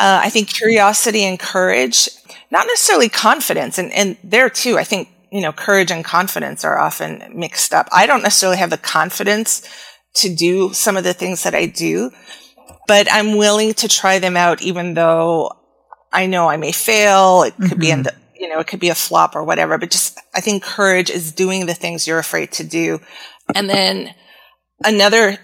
uh, 0.00 0.20
I 0.24 0.30
think 0.30 0.48
curiosity 0.48 1.22
and 1.22 1.38
courage, 1.38 2.08
not 2.50 2.66
necessarily 2.66 3.08
confidence. 3.08 3.78
And, 3.78 3.92
and 3.92 4.16
there 4.24 4.50
too, 4.50 4.78
I 4.78 4.84
think, 4.84 5.08
you 5.34 5.40
know, 5.40 5.52
courage 5.52 5.90
and 5.90 6.04
confidence 6.04 6.64
are 6.64 6.78
often 6.78 7.20
mixed 7.34 7.74
up. 7.74 7.88
I 7.92 8.06
don't 8.06 8.22
necessarily 8.22 8.58
have 8.58 8.70
the 8.70 8.78
confidence 8.78 9.68
to 10.14 10.32
do 10.32 10.72
some 10.72 10.96
of 10.96 11.02
the 11.02 11.12
things 11.12 11.42
that 11.42 11.56
I 11.56 11.66
do, 11.66 12.12
but 12.86 13.08
I'm 13.10 13.36
willing 13.36 13.74
to 13.74 13.88
try 13.88 14.20
them 14.20 14.36
out 14.36 14.62
even 14.62 14.94
though 14.94 15.50
I 16.12 16.26
know 16.26 16.48
I 16.48 16.56
may 16.56 16.70
fail. 16.70 17.42
It 17.42 17.56
could 17.56 17.64
mm-hmm. 17.64 17.80
be 17.80 17.90
end 17.90 18.08
you 18.36 18.48
know, 18.48 18.60
it 18.60 18.66
could 18.66 18.78
be 18.80 18.90
a 18.90 18.94
flop 18.94 19.34
or 19.34 19.42
whatever, 19.42 19.78
but 19.78 19.90
just, 19.90 20.20
I 20.34 20.40
think 20.40 20.62
courage 20.62 21.08
is 21.08 21.32
doing 21.32 21.66
the 21.66 21.74
things 21.74 22.06
you're 22.06 22.18
afraid 22.18 22.52
to 22.52 22.64
do. 22.64 23.00
And 23.54 23.70
then 23.70 24.14
another 24.84 25.38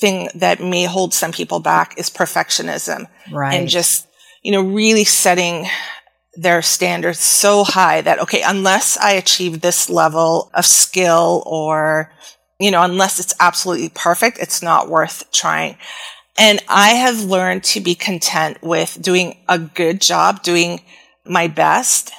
thing 0.00 0.30
that 0.36 0.60
may 0.60 0.84
hold 0.84 1.12
some 1.12 1.30
people 1.30 1.60
back 1.60 1.98
is 1.98 2.08
perfectionism. 2.08 3.06
Right. 3.30 3.54
And 3.54 3.68
just, 3.68 4.08
you 4.42 4.50
know, 4.50 4.62
really 4.62 5.04
setting 5.04 5.66
their 6.34 6.62
standards 6.62 7.18
so 7.18 7.64
high 7.64 8.00
that, 8.00 8.20
okay, 8.20 8.42
unless 8.44 8.96
I 8.96 9.12
achieve 9.12 9.60
this 9.60 9.90
level 9.90 10.50
of 10.54 10.64
skill 10.64 11.42
or, 11.46 12.12
you 12.58 12.70
know, 12.70 12.82
unless 12.82 13.20
it's 13.20 13.34
absolutely 13.38 13.90
perfect, 13.94 14.38
it's 14.38 14.62
not 14.62 14.88
worth 14.88 15.30
trying. 15.32 15.76
And 16.38 16.62
I 16.68 16.90
have 16.90 17.24
learned 17.24 17.64
to 17.64 17.80
be 17.80 17.94
content 17.94 18.58
with 18.62 18.98
doing 19.00 19.36
a 19.48 19.58
good 19.58 20.00
job, 20.00 20.42
doing 20.42 20.80
my 21.26 21.48
best 21.48 22.12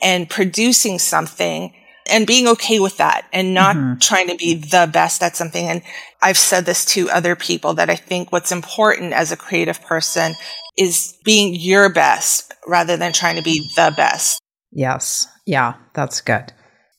and 0.00 0.28
producing 0.28 0.98
something 0.98 1.74
and 2.08 2.26
being 2.26 2.48
okay 2.48 2.78
with 2.78 2.96
that 2.98 3.26
and 3.32 3.52
not 3.52 3.76
mm-hmm. 3.76 3.98
trying 3.98 4.28
to 4.28 4.36
be 4.36 4.54
the 4.54 4.88
best 4.90 5.22
at 5.22 5.36
something. 5.36 5.66
And 5.66 5.82
I've 6.22 6.38
said 6.38 6.64
this 6.64 6.84
to 6.86 7.10
other 7.10 7.36
people 7.36 7.74
that 7.74 7.90
I 7.90 7.96
think 7.96 8.32
what's 8.32 8.52
important 8.52 9.12
as 9.12 9.32
a 9.32 9.36
creative 9.36 9.82
person 9.82 10.34
is 10.76 11.16
being 11.24 11.54
your 11.54 11.92
best 11.92 12.52
rather 12.66 12.96
than 12.96 13.12
trying 13.12 13.36
to 13.36 13.42
be 13.42 13.68
the 13.76 13.92
best. 13.96 14.40
Yes. 14.72 15.26
Yeah, 15.46 15.74
that's 15.94 16.20
good. 16.20 16.52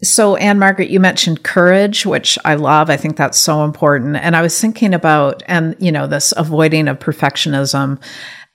So, 0.03 0.35
Ann-Margret, 0.35 0.89
you 0.89 0.99
mentioned 0.99 1.43
courage, 1.43 2.05
which 2.05 2.37
I 2.45 2.53
love. 2.53 2.89
I 2.89 2.97
think 2.97 3.17
that's 3.17 3.37
so 3.37 3.63
important. 3.63 4.15
And 4.15 4.35
I 4.35 4.43
was 4.43 4.59
thinking 4.59 4.93
about, 4.93 5.41
and 5.47 5.75
you 5.79 5.91
know, 5.91 6.05
this 6.05 6.33
avoiding 6.37 6.87
of 6.87 6.99
perfectionism. 6.99 7.99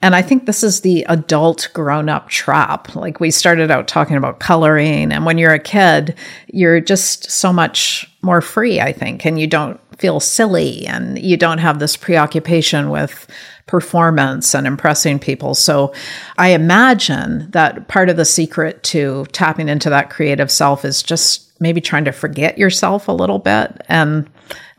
And 0.01 0.15
I 0.15 0.21
think 0.21 0.45
this 0.45 0.63
is 0.63 0.81
the 0.81 1.05
adult 1.09 1.69
grown 1.73 2.07
up 2.09 2.29
trap. 2.29 2.95
Like 2.95 3.19
we 3.19 3.29
started 3.31 3.71
out 3.71 3.87
talking 3.89 4.15
about 4.15 4.39
coloring, 4.39 5.11
and 5.11 5.25
when 5.25 5.37
you're 5.37 5.53
a 5.53 5.59
kid, 5.59 6.15
you're 6.47 6.79
just 6.79 7.29
so 7.29 7.51
much 7.51 8.09
more 8.21 8.41
free, 8.41 8.79
I 8.79 8.93
think, 8.93 9.25
and 9.25 9.39
you 9.39 9.47
don't 9.47 9.79
feel 9.97 10.19
silly 10.19 10.85
and 10.87 11.19
you 11.19 11.37
don't 11.37 11.59
have 11.59 11.79
this 11.79 11.95
preoccupation 11.95 12.89
with 12.89 13.27
performance 13.65 14.53
and 14.53 14.67
impressing 14.67 15.19
people. 15.19 15.55
So 15.55 15.93
I 16.37 16.49
imagine 16.49 17.49
that 17.51 17.87
part 17.87 18.09
of 18.09 18.17
the 18.17 18.25
secret 18.25 18.83
to 18.83 19.25
tapping 19.31 19.69
into 19.69 19.89
that 19.89 20.09
creative 20.09 20.51
self 20.51 20.83
is 20.85 21.01
just 21.01 21.49
maybe 21.59 21.81
trying 21.81 22.05
to 22.05 22.11
forget 22.11 22.57
yourself 22.57 23.07
a 23.07 23.13
little 23.13 23.39
bit. 23.39 23.81
And 23.87 24.29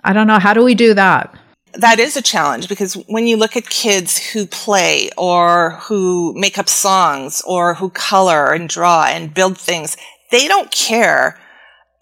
I 0.04 0.12
don't 0.12 0.26
know, 0.26 0.38
how 0.38 0.52
do 0.52 0.62
we 0.62 0.74
do 0.74 0.94
that? 0.94 1.34
that 1.76 1.98
is 1.98 2.16
a 2.16 2.22
challenge 2.22 2.68
because 2.68 2.94
when 3.08 3.26
you 3.26 3.36
look 3.36 3.56
at 3.56 3.68
kids 3.68 4.18
who 4.18 4.46
play 4.46 5.10
or 5.18 5.70
who 5.82 6.32
make 6.36 6.58
up 6.58 6.68
songs 6.68 7.42
or 7.46 7.74
who 7.74 7.90
color 7.90 8.52
and 8.52 8.68
draw 8.68 9.06
and 9.06 9.34
build 9.34 9.58
things, 9.58 9.96
they 10.30 10.46
don't 10.48 10.70
care. 10.70 11.38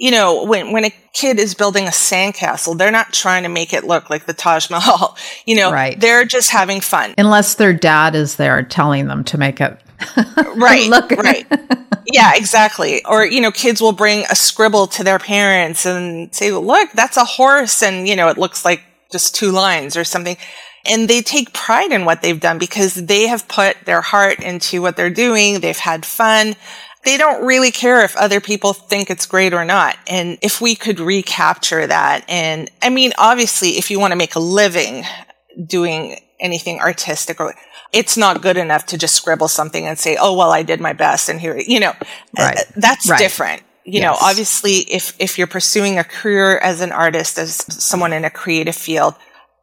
You 0.03 0.11
know, 0.11 0.43
when, 0.43 0.73
when 0.73 0.85
a 0.85 0.91
kid 1.13 1.39
is 1.39 1.55
building 1.55 1.87
a 1.87 1.91
sandcastle, 1.91 2.77
they're 2.77 2.91
not 2.91 3.13
trying 3.13 3.45
to 3.45 3.49
make 3.49 3.73
it 3.73 3.85
look 3.85 4.11
like 4.11 4.27
the 4.27 4.33
Taj 4.35 4.69
Mahal. 4.69 5.17
You 5.47 5.55
know, 5.55 5.71
right. 5.73 5.99
they're 5.99 6.25
just 6.25 6.51
having 6.51 6.81
fun. 6.81 7.15
Unless 7.19 7.55
their 7.55 7.73
dad 7.73 8.17
is 8.17 8.35
there 8.35 8.65
telling 8.65 9.07
them 9.07 9.23
to 9.25 9.39
make 9.39 9.61
it 9.61 9.81
right. 10.57 10.89
look 10.89 11.11
right. 11.13 11.47
yeah, 12.07 12.33
exactly. 12.35 13.05
Or, 13.05 13.25
you 13.25 13.41
know, 13.41 13.53
kids 13.53 13.81
will 13.81 13.93
bring 13.93 14.25
a 14.29 14.35
scribble 14.35 14.89
to 14.89 15.05
their 15.05 15.21
parents 15.21 15.87
and 15.87 16.35
say, 16.35 16.51
look, 16.51 16.91
that's 16.93 17.17
a 17.17 17.25
horse. 17.25 17.81
And, 17.83 18.09
you 18.09 18.17
know, 18.17 18.29
it 18.29 18.39
looks 18.39 18.65
like 18.65 18.83
just 19.13 19.37
two 19.37 19.53
lines 19.53 19.97
or 19.97 20.03
something. 20.03 20.37
And 20.85 21.09
they 21.09 21.23
take 21.23 21.53
pride 21.53 21.93
in 21.93 22.05
what 22.05 22.23
they've 22.23 22.41
done 22.41 22.59
because 22.59 22.95
they 22.95 23.29
have 23.29 23.47
put 23.47 23.77
their 23.85 24.01
heart 24.01 24.41
into 24.41 24.83
what 24.83 24.97
they're 24.97 25.11
doing. 25.11 25.61
They've 25.61 25.77
had 25.77 26.05
fun. 26.05 26.57
They 27.05 27.17
don't 27.17 27.45
really 27.45 27.71
care 27.71 28.05
if 28.05 28.17
other 28.17 28.41
people 28.41 28.73
think 28.73 29.11
it's 29.11 29.27
great 29.27 29.53
or 29.53 29.65
not. 29.65 29.97
And 30.07 30.39
if 30.41 30.61
we 30.61 30.77
could 30.77 31.01
recapture 31.01 31.87
that, 31.87 32.25
and 32.29 32.71
I 32.81 32.91
mean, 32.91 33.13
obviously, 33.19 33.71
if 33.71 33.91
you 33.91 33.99
want 33.99 34.13
to 34.13 34.17
make 34.17 34.35
a 34.35 34.41
living 34.41 35.05
doing 35.67 36.21
anything 36.39 36.81
artistic 36.81 37.41
or 37.41 37.55
it's 37.93 38.17
not 38.17 38.41
good 38.41 38.57
enough 38.57 38.87
to 38.87 38.99
just 38.99 39.15
scribble 39.15 39.49
something 39.49 39.87
and 39.87 39.99
say, 39.99 40.17
"Oh, 40.19 40.37
well, 40.37 40.53
I 40.53 40.63
did 40.63 40.81
my 40.81 40.93
best," 40.93 41.29
and 41.29 41.41
here, 41.41 41.59
you 41.59 41.81
know, 41.81 41.91
uh, 41.91 42.03
right. 42.39 42.65
that's 42.77 43.09
right. 43.11 43.19
different 43.19 43.63
you 43.85 44.01
yes. 44.01 44.03
know 44.03 44.17
obviously 44.27 44.77
if 44.93 45.15
if 45.19 45.39
you're 45.39 45.47
pursuing 45.47 45.99
a 45.99 46.05
career 46.05 46.57
as 46.59 46.81
an 46.81 46.93
artist 46.93 47.39
as 47.39 47.65
someone 47.83 48.13
in 48.13 48.25
a 48.25 48.31
creative 48.31 48.77
field 48.77 49.15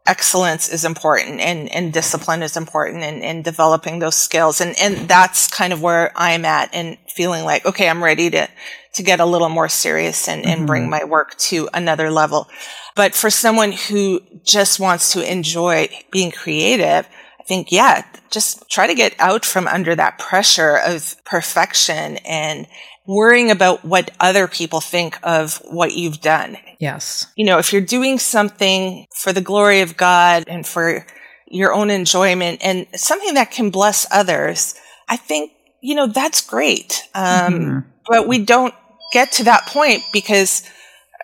excellence 0.10 0.68
is 0.68 0.86
important 0.86 1.39
and, 1.39 1.70
and 1.70 1.94
discipline 1.94 2.42
is 2.42 2.58
important 2.58 3.04
in, 3.04 3.22
in 3.22 3.44
developing 3.44 4.00
those 4.00 4.16
skills 4.16 4.60
and 4.60 4.75
and 4.82 5.08
that's 5.08 5.48
kind 5.48 5.72
of 5.72 5.84
where 5.84 6.12
i'm 6.16 6.46
at 6.46 6.68
and 6.74 6.98
feeling 7.08 7.46
like 7.46 7.63
okay 7.63 7.88
i'm 7.88 8.04
ready 8.04 8.28
to 8.28 8.48
to 8.92 9.04
get 9.04 9.20
a 9.20 9.25
little 9.25 9.50
more 9.50 9.70
serious 9.70 10.28
and, 10.28 10.44
and 10.46 10.62
mm-hmm. 10.62 10.66
bring 10.66 10.89
my 10.89 11.04
work 11.04 11.38
to 11.38 11.70
another 11.75 12.10
level 12.10 12.50
but 12.96 13.13
for 13.13 13.30
someone 13.30 13.72
who 13.72 14.20
just 14.44 14.80
wants 14.80 15.13
to 15.13 15.32
enjoy 15.32 15.88
being 16.12 16.32
creative 16.32 17.08
I 17.39 17.44
think, 17.50 17.72
yeah, 17.72 18.06
just 18.30 18.70
try 18.70 18.86
to 18.86 18.94
get 18.94 19.16
out 19.18 19.44
from 19.44 19.68
under 19.68 19.96
that 19.96 20.20
pressure 20.20 20.78
of 20.86 21.16
perfection 21.25 22.18
and 22.18 22.68
worrying 23.10 23.50
about 23.50 23.84
what 23.84 24.12
other 24.20 24.48
people 24.48 24.80
think 24.80 25.18
of 25.24 25.58
what 25.66 25.94
you've 25.94 26.22
done. 26.22 26.56
Yes. 26.80 27.25
You 27.36 27.46
know, 27.46 27.58
if 27.58 27.74
you're 27.74 27.82
doing 27.82 28.20
something 28.20 29.08
for 29.16 29.34
the 29.34 29.42
glory 29.42 29.82
of 29.82 29.98
God 29.98 30.44
and 30.48 30.66
for 30.66 31.08
your 31.48 31.74
own 31.74 31.89
enjoyment 31.89 32.60
and 32.63 32.86
something 32.94 33.34
that 33.34 33.50
can 33.50 33.72
bless 33.72 34.06
others, 34.12 34.75
I 35.08 35.18
think, 35.18 35.51
you 35.82 35.96
know, 35.96 36.06
that's 36.06 36.42
great. 36.42 37.01
Um, 37.16 37.54
mm-hmm. 37.54 37.80
But 38.08 38.28
we 38.28 38.46
don't 38.46 38.75
get 39.12 39.32
to 39.34 39.44
that 39.46 39.66
point 39.66 40.04
because, 40.13 40.62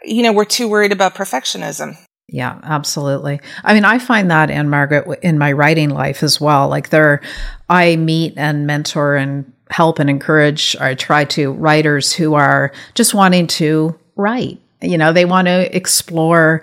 you 0.04 0.24
know, 0.24 0.34
we're 0.34 0.46
too 0.46 0.68
worried 0.68 0.92
about 0.92 1.14
perfectionism. 1.14 1.98
Yeah, 2.28 2.60
absolutely. 2.64 3.40
I 3.64 3.76
mean, 3.76 3.86
I 3.86 4.00
find 4.00 4.32
that, 4.32 4.50
Ann-Margret, 4.50 5.20
in 5.22 5.38
my 5.38 5.52
writing 5.52 5.92
life 5.92 6.24
as 6.24 6.42
well. 6.42 6.68
Like, 6.68 6.90
there, 6.90 7.22
I 7.70 7.96
meet 7.96 8.34
and 8.38 8.66
mentor 8.66 9.16
and 9.16 9.54
help 9.70 10.00
and 10.00 10.10
encourage, 10.10 10.76
or 10.76 10.84
I 10.84 10.96
try 10.96 11.26
to, 11.26 11.52
writers 11.52 12.14
who 12.14 12.34
are 12.34 12.72
just 12.94 13.14
wanting 13.14 13.48
to 13.48 13.98
write. 14.16 14.60
You 14.82 14.98
know, 14.98 15.14
they 15.14 15.26
want 15.26 15.48
to 15.48 15.76
explore 15.76 16.62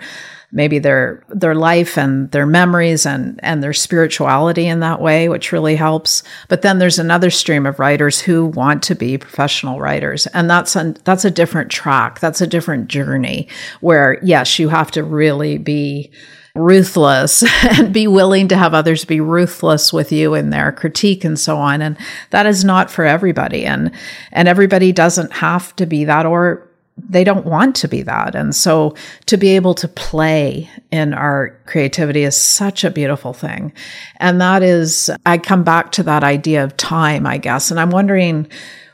maybe 0.53 0.77
their 0.77 1.23
their 1.29 1.55
life 1.55 1.97
and 1.97 2.29
their 2.31 2.45
memories 2.45 3.07
and 3.07 3.39
and 3.43 3.63
their 3.63 3.73
spirituality 3.73 4.67
in 4.67 4.79
that 4.81 5.01
way 5.01 5.27
which 5.27 5.51
really 5.51 5.75
helps. 5.75 6.21
But 6.47 6.61
then 6.61 6.77
there's 6.77 6.99
another 6.99 7.31
stream 7.31 7.65
of 7.65 7.79
writers 7.79 8.21
who 8.21 8.45
want 8.45 8.83
to 8.83 8.95
be 8.95 9.17
professional 9.17 9.79
writers. 9.79 10.27
And 10.27 10.49
that's 10.49 10.75
a, 10.75 10.93
that's 11.03 11.25
a 11.25 11.31
different 11.31 11.71
track. 11.71 12.19
That's 12.19 12.39
a 12.39 12.47
different 12.47 12.87
journey 12.87 13.47
where 13.81 14.19
yes 14.21 14.59
you 14.59 14.69
have 14.69 14.91
to 14.91 15.03
really 15.03 15.57
be 15.57 16.11
ruthless 16.55 17.43
and 17.77 17.93
be 17.93 18.07
willing 18.07 18.47
to 18.47 18.55
have 18.55 18.73
others 18.73 19.05
be 19.05 19.19
ruthless 19.19 19.91
with 19.91 20.11
you 20.11 20.35
in 20.35 20.51
their 20.51 20.71
critique 20.71 21.23
and 21.23 21.39
so 21.39 21.57
on 21.57 21.81
and 21.81 21.97
that 22.29 22.45
is 22.45 22.63
not 22.63 22.91
for 22.91 23.05
everybody 23.05 23.65
and 23.65 23.91
and 24.31 24.47
everybody 24.47 24.91
doesn't 24.91 25.33
have 25.33 25.75
to 25.75 25.85
be 25.85 26.03
that 26.05 26.25
or 26.27 26.69
they 26.97 27.23
don't 27.23 27.45
want 27.45 27.75
to 27.77 27.87
be 27.87 28.03
that. 28.03 28.35
And 28.35 28.55
so 28.55 28.95
to 29.25 29.37
be 29.37 29.55
able 29.55 29.73
to 29.75 29.87
play 29.87 30.69
in 30.91 31.13
our 31.13 31.57
creativity 31.65 32.23
is 32.23 32.39
such 32.39 32.83
a 32.83 32.91
beautiful 32.91 33.33
thing. 33.33 33.73
And 34.17 34.39
that 34.41 34.61
is, 34.61 35.09
I 35.25 35.37
come 35.37 35.63
back 35.63 35.91
to 35.93 36.03
that 36.03 36.23
idea 36.23 36.63
of 36.63 36.77
time, 36.77 37.25
I 37.25 37.37
guess. 37.37 37.71
And 37.71 37.79
I'm 37.79 37.89
wondering 37.89 38.47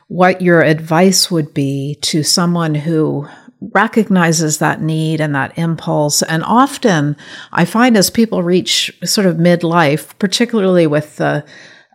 what 0.08 0.40
your 0.40 0.62
advice 0.62 1.30
would 1.30 1.54
be 1.54 1.96
to 2.02 2.22
someone 2.22 2.74
who 2.74 3.28
recognizes 3.60 4.58
that 4.58 4.80
need 4.80 5.20
and 5.20 5.34
that 5.34 5.56
impulse. 5.58 6.22
And 6.22 6.42
often 6.44 7.16
I 7.52 7.64
find 7.64 7.96
as 7.96 8.10
people 8.10 8.42
reach 8.42 8.96
sort 9.04 9.26
of 9.26 9.36
midlife, 9.36 10.18
particularly 10.18 10.86
with 10.86 11.16
the 11.16 11.44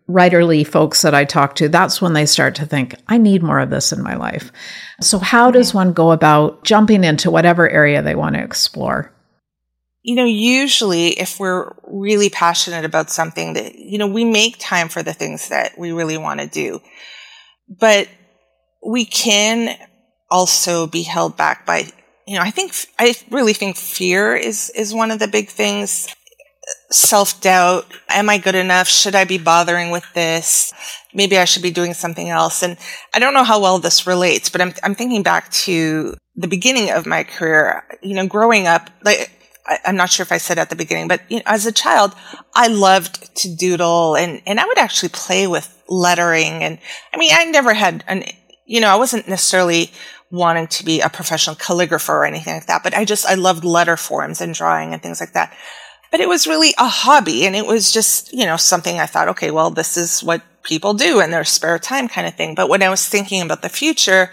writerly 0.07 0.65
folks 0.65 1.01
that 1.01 1.15
I 1.15 1.25
talk 1.25 1.55
to, 1.55 1.69
that's 1.69 2.01
when 2.01 2.13
they 2.13 2.25
start 2.25 2.55
to 2.55 2.65
think, 2.65 2.95
I 3.07 3.17
need 3.17 3.41
more 3.41 3.59
of 3.59 3.71
this 3.71 3.91
in 3.91 4.03
my 4.03 4.15
life. 4.15 4.51
So, 5.01 5.17
how 5.19 5.51
does 5.51 5.73
one 5.73 5.93
go 5.93 6.11
about 6.11 6.63
jumping 6.63 7.03
into 7.03 7.31
whatever 7.31 7.67
area 7.67 8.01
they 8.01 8.15
want 8.15 8.35
to 8.35 8.43
explore? 8.43 9.11
You 10.03 10.15
know, 10.15 10.25
usually 10.25 11.19
if 11.19 11.39
we're 11.39 11.71
really 11.87 12.29
passionate 12.29 12.85
about 12.85 13.09
something 13.09 13.53
that, 13.53 13.73
you 13.73 13.97
know, 13.97 14.05
we 14.05 14.23
make 14.23 14.57
time 14.59 14.87
for 14.87 15.01
the 15.01 15.13
things 15.13 15.49
that 15.49 15.79
we 15.79 15.91
really 15.91 16.17
want 16.17 16.39
to 16.41 16.47
do. 16.47 16.79
But 17.67 18.07
we 18.85 19.05
can 19.05 19.75
also 20.35 20.87
be 20.87 21.03
held 21.03 21.37
back 21.37 21.65
by, 21.65 21.87
you 22.27 22.35
know, 22.35 22.41
I 22.41 22.51
think, 22.51 22.73
I 22.99 23.15
really 23.31 23.53
think 23.53 23.77
fear 23.77 24.35
is, 24.35 24.69
is 24.75 24.93
one 24.93 25.11
of 25.11 25.19
the 25.19 25.27
big 25.27 25.47
things 25.49 26.13
self 26.91 27.41
doubt. 27.41 27.85
Am 28.09 28.29
I 28.29 28.37
good 28.37 28.55
enough? 28.55 28.87
Should 28.87 29.15
I 29.15 29.23
be 29.25 29.37
bothering 29.37 29.91
with 29.91 30.05
this? 30.13 30.73
Maybe 31.13 31.37
I 31.37 31.45
should 31.45 31.63
be 31.63 31.71
doing 31.71 31.93
something 31.93 32.29
else. 32.29 32.63
And 32.63 32.77
I 33.13 33.19
don't 33.19 33.33
know 33.33 33.43
how 33.43 33.61
well 33.61 33.79
this 33.79 34.07
relates, 34.07 34.49
but 34.49 34.61
I'm, 34.61 34.73
I'm 34.83 34.95
thinking 34.95 35.23
back 35.23 35.51
to 35.51 36.15
the 36.35 36.47
beginning 36.47 36.91
of 36.91 37.05
my 37.05 37.23
career, 37.23 37.83
you 38.01 38.13
know, 38.13 38.27
growing 38.27 38.67
up, 38.67 38.89
like, 39.03 39.31
I, 39.67 39.79
am 39.85 39.95
not 39.95 40.11
sure 40.11 40.23
if 40.23 40.31
I 40.31 40.37
said 40.37 40.59
at 40.59 40.69
the 40.69 40.75
beginning, 40.75 41.07
but 41.07 41.21
you 41.29 41.37
know, 41.37 41.43
as 41.45 41.65
a 41.65 41.71
child, 41.71 42.13
I 42.53 42.67
loved 42.67 43.35
to 43.37 43.55
doodle 43.55 44.15
and, 44.15 44.41
and 44.45 44.59
I 44.59 44.65
would 44.65 44.77
actually 44.77 45.09
play 45.09 45.47
with 45.47 45.71
lettering. 45.87 46.63
And 46.63 46.77
I 47.13 47.17
mean, 47.17 47.31
I 47.33 47.45
never 47.45 47.73
had 47.73 48.03
an, 48.07 48.23
you 48.65 48.79
know, 48.81 48.89
I 48.89 48.95
wasn't 48.95 49.27
necessarily 49.27 49.91
wanting 50.31 50.67
to 50.67 50.83
be 50.83 51.01
a 51.01 51.09
professional 51.09 51.55
calligrapher 51.55 52.09
or 52.09 52.25
anything 52.25 52.55
like 52.55 52.65
that, 52.67 52.83
but 52.83 52.95
I 52.95 53.05
just, 53.05 53.25
I 53.25 53.35
loved 53.35 53.63
letter 53.63 53.97
forms 53.97 54.41
and 54.41 54.53
drawing 54.53 54.93
and 54.93 55.01
things 55.01 55.19
like 55.19 55.33
that 55.33 55.55
but 56.15 56.21
it 56.21 56.29
was 56.29 56.47
really 56.47 56.73
a 56.77 56.87
hobby 56.87 57.45
and 57.45 57.57
it 57.57 57.65
was 57.65 57.91
just, 57.91 58.31
you 58.31 58.45
know, 58.45 58.55
something 58.55 58.99
I 58.99 59.05
thought, 59.05 59.27
okay, 59.27 59.51
well, 59.51 59.69
this 59.69 59.97
is 59.97 60.23
what 60.23 60.41
people 60.63 60.93
do 60.93 61.19
in 61.19 61.29
their 61.29 61.43
spare 61.43 61.77
time 61.77 62.07
kind 62.07 62.25
of 62.25 62.35
thing. 62.35 62.55
But 62.55 62.69
when 62.69 62.81
I 62.81 62.87
was 62.87 63.05
thinking 63.05 63.41
about 63.41 63.61
the 63.61 63.67
future, 63.67 64.31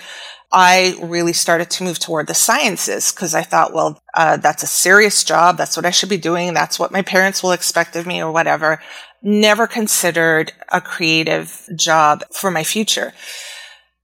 I 0.53 0.95
really 1.03 1.33
started 1.33 1.71
to 1.71 1.83
move 1.83 1.99
toward 1.99 2.29
the 2.29 2.35
sciences 2.35 3.11
because 3.11 3.35
I 3.35 3.43
thought, 3.43 3.73
well, 3.73 4.01
uh, 4.15 4.37
that's 4.37 4.63
a 4.63 4.69
serious 4.69 5.25
job. 5.25 5.57
That's 5.57 5.77
what 5.77 5.85
I 5.85 5.91
should 5.91 6.09
be 6.09 6.19
doing. 6.19 6.55
That's 6.55 6.79
what 6.79 6.93
my 6.93 7.03
parents 7.03 7.43
will 7.43 7.51
expect 7.51 7.97
of 7.97 8.07
me 8.07 8.23
or 8.23 8.31
whatever. 8.31 8.81
Never 9.21 9.67
considered 9.67 10.53
a 10.71 10.81
creative 10.81 11.67
job 11.75 12.23
for 12.33 12.53
my 12.53 12.63
future. 12.63 13.13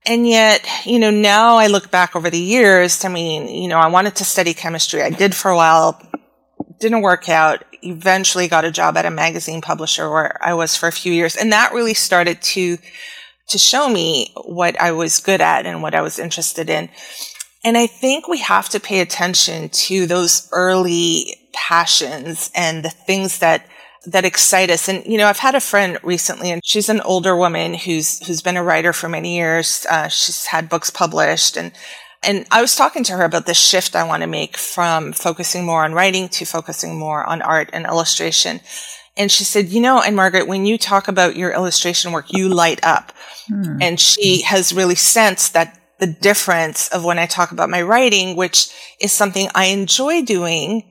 And 0.05 0.27
yet, 0.27 0.65
you 0.85 0.97
know, 0.97 1.11
now 1.11 1.57
I 1.57 1.67
look 1.67 1.91
back 1.91 2.15
over 2.15 2.29
the 2.29 2.39
years, 2.39 3.03
I 3.05 3.09
mean, 3.09 3.47
you 3.47 3.67
know, 3.67 3.77
I 3.77 3.87
wanted 3.87 4.15
to 4.17 4.23
study 4.23 4.53
chemistry. 4.53 5.01
I 5.01 5.09
did 5.09 5.35
for 5.35 5.51
a 5.51 5.55
while, 5.55 6.01
didn't 6.79 7.01
work 7.01 7.29
out 7.29 7.63
eventually 7.81 8.47
got 8.47 8.65
a 8.65 8.71
job 8.71 8.97
at 8.97 9.05
a 9.05 9.11
magazine 9.11 9.61
publisher 9.61 10.09
where 10.09 10.37
I 10.45 10.53
was 10.53 10.75
for 10.75 10.87
a 10.87 10.91
few 10.91 11.11
years. 11.11 11.35
And 11.35 11.51
that 11.51 11.73
really 11.73 11.93
started 11.93 12.41
to, 12.41 12.77
to 13.49 13.57
show 13.57 13.89
me 13.89 14.31
what 14.45 14.79
I 14.79 14.91
was 14.91 15.19
good 15.19 15.41
at 15.41 15.65
and 15.65 15.81
what 15.81 15.95
I 15.95 16.01
was 16.01 16.19
interested 16.19 16.69
in. 16.69 16.89
And 17.63 17.77
I 17.77 17.87
think 17.87 18.27
we 18.27 18.39
have 18.39 18.69
to 18.69 18.79
pay 18.79 19.01
attention 19.01 19.69
to 19.69 20.05
those 20.05 20.47
early 20.51 21.35
passions 21.53 22.51
and 22.55 22.83
the 22.83 22.89
things 22.89 23.39
that 23.39 23.65
that 24.05 24.25
excite 24.25 24.69
us. 24.69 24.87
And 24.87 25.05
you 25.05 25.17
know, 25.17 25.27
I've 25.27 25.39
had 25.39 25.55
a 25.55 25.59
friend 25.59 25.97
recently, 26.03 26.51
and 26.51 26.61
she's 26.63 26.89
an 26.89 27.01
older 27.01 27.35
woman 27.35 27.73
who's 27.73 28.25
who's 28.25 28.41
been 28.41 28.57
a 28.57 28.63
writer 28.63 28.93
for 28.93 29.09
many 29.09 29.35
years. 29.35 29.85
Uh, 29.89 30.07
she's 30.07 30.45
had 30.45 30.69
books 30.69 30.89
published, 30.89 31.57
and 31.57 31.71
and 32.23 32.45
I 32.51 32.61
was 32.61 32.75
talking 32.75 33.03
to 33.05 33.13
her 33.13 33.23
about 33.23 33.45
the 33.45 33.53
shift 33.53 33.95
I 33.95 34.03
want 34.03 34.21
to 34.23 34.27
make 34.27 34.57
from 34.57 35.13
focusing 35.13 35.65
more 35.65 35.85
on 35.85 35.93
writing 35.93 36.27
to 36.29 36.45
focusing 36.45 36.97
more 36.97 37.23
on 37.25 37.41
art 37.41 37.69
and 37.71 37.85
illustration. 37.85 38.59
And 39.15 39.31
she 39.31 39.43
said, 39.43 39.67
you 39.67 39.81
know, 39.81 40.01
Ann-Margret, 40.01 40.47
when 40.47 40.65
you 40.65 40.77
talk 40.77 41.09
about 41.09 41.35
your 41.35 41.51
illustration 41.51 42.13
work, 42.13 42.31
you 42.31 42.47
light 42.47 42.79
up. 42.83 43.11
Hmm. 43.47 43.77
And 43.81 43.99
she 43.99 44.43
has 44.43 44.73
really 44.73 44.95
sensed 44.95 45.53
that 45.53 45.77
the 45.99 46.07
difference 46.07 46.87
of 46.89 47.03
when 47.03 47.19
I 47.19 47.25
talk 47.25 47.51
about 47.51 47.69
my 47.69 47.81
writing, 47.81 48.37
which 48.37 48.69
is 48.99 49.11
something 49.11 49.49
I 49.53 49.65
enjoy 49.65 50.23
doing. 50.23 50.83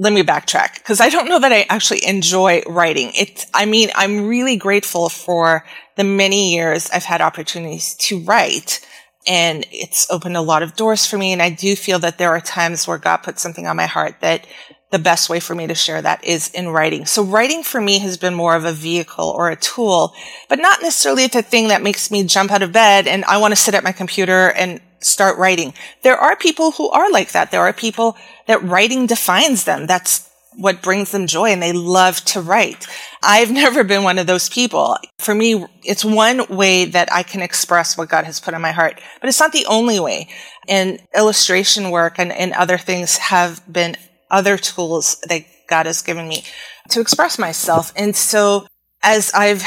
Let 0.00 0.12
me 0.12 0.22
backtrack 0.22 0.74
because 0.74 1.00
I 1.00 1.08
don't 1.08 1.28
know 1.28 1.40
that 1.40 1.52
I 1.52 1.66
actually 1.68 2.06
enjoy 2.06 2.62
writing. 2.68 3.10
It's, 3.18 3.46
I 3.52 3.66
mean, 3.66 3.90
I'm 3.96 4.28
really 4.28 4.56
grateful 4.56 5.08
for 5.08 5.64
the 5.96 6.04
many 6.04 6.54
years 6.54 6.88
I've 6.90 7.04
had 7.04 7.20
opportunities 7.20 7.94
to 7.94 8.20
write 8.20 8.86
and 9.26 9.66
it's 9.72 10.08
opened 10.10 10.36
a 10.36 10.40
lot 10.40 10.62
of 10.62 10.76
doors 10.76 11.04
for 11.04 11.18
me. 11.18 11.32
And 11.32 11.42
I 11.42 11.50
do 11.50 11.74
feel 11.74 11.98
that 11.98 12.16
there 12.16 12.30
are 12.30 12.40
times 12.40 12.86
where 12.86 12.98
God 12.98 13.18
put 13.18 13.40
something 13.40 13.66
on 13.66 13.76
my 13.76 13.86
heart 13.86 14.20
that 14.20 14.46
the 14.90 14.98
best 14.98 15.28
way 15.28 15.38
for 15.38 15.54
me 15.54 15.66
to 15.66 15.74
share 15.74 16.00
that 16.00 16.24
is 16.24 16.48
in 16.52 16.68
writing. 16.68 17.04
So 17.04 17.22
writing 17.22 17.62
for 17.62 17.80
me 17.80 17.98
has 17.98 18.16
been 18.16 18.34
more 18.34 18.56
of 18.56 18.64
a 18.64 18.72
vehicle 18.72 19.28
or 19.28 19.50
a 19.50 19.56
tool, 19.56 20.14
but 20.48 20.58
not 20.58 20.80
necessarily 20.80 21.26
the 21.26 21.42
thing 21.42 21.68
that 21.68 21.82
makes 21.82 22.10
me 22.10 22.24
jump 22.24 22.50
out 22.50 22.62
of 22.62 22.72
bed 22.72 23.06
and 23.06 23.24
I 23.26 23.36
want 23.38 23.52
to 23.52 23.56
sit 23.56 23.74
at 23.74 23.84
my 23.84 23.92
computer 23.92 24.50
and 24.52 24.80
start 25.00 25.38
writing. 25.38 25.74
There 26.02 26.16
are 26.16 26.36
people 26.36 26.72
who 26.72 26.90
are 26.90 27.10
like 27.10 27.32
that. 27.32 27.50
There 27.50 27.60
are 27.60 27.72
people 27.72 28.16
that 28.46 28.62
writing 28.62 29.06
defines 29.06 29.64
them. 29.64 29.86
That's 29.86 30.28
what 30.56 30.82
brings 30.82 31.12
them 31.12 31.26
joy 31.26 31.50
and 31.50 31.62
they 31.62 31.72
love 31.72 32.24
to 32.24 32.40
write. 32.40 32.86
I've 33.22 33.50
never 33.64 33.84
been 33.84 34.02
one 34.02 34.18
of 34.18 34.26
those 34.26 34.48
people. 34.48 34.96
For 35.18 35.34
me, 35.34 35.64
it's 35.84 36.04
one 36.04 36.46
way 36.48 36.84
that 36.86 37.12
I 37.12 37.22
can 37.22 37.42
express 37.42 37.96
what 37.96 38.08
God 38.08 38.24
has 38.24 38.40
put 38.40 38.54
on 38.54 38.60
my 38.60 38.72
heart, 38.72 39.00
but 39.20 39.28
it's 39.28 39.40
not 39.40 39.52
the 39.52 39.66
only 39.66 40.00
way. 40.00 40.28
And 40.68 41.00
illustration 41.14 41.90
work 41.90 42.18
and, 42.18 42.32
and 42.32 42.52
other 42.52 42.76
things 42.76 43.16
have 43.16 43.62
been 43.72 43.96
other 44.30 44.58
tools 44.58 45.18
that 45.28 45.42
God 45.68 45.86
has 45.86 46.02
given 46.02 46.28
me 46.28 46.44
to 46.90 47.00
express 47.00 47.38
myself. 47.38 47.92
And 47.96 48.14
so 48.14 48.66
as 49.02 49.30
I've 49.34 49.64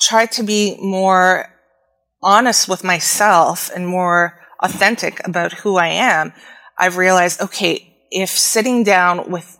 tried 0.00 0.32
to 0.32 0.42
be 0.42 0.76
more 0.80 1.52
honest 2.26 2.68
with 2.68 2.82
myself 2.82 3.70
and 3.74 3.86
more 3.86 4.42
authentic 4.60 5.24
about 5.24 5.52
who 5.52 5.76
I 5.76 5.86
am, 5.86 6.32
I've 6.76 6.96
realized, 6.96 7.40
okay, 7.40 7.96
if 8.10 8.30
sitting 8.30 8.82
down 8.82 9.30
with, 9.30 9.58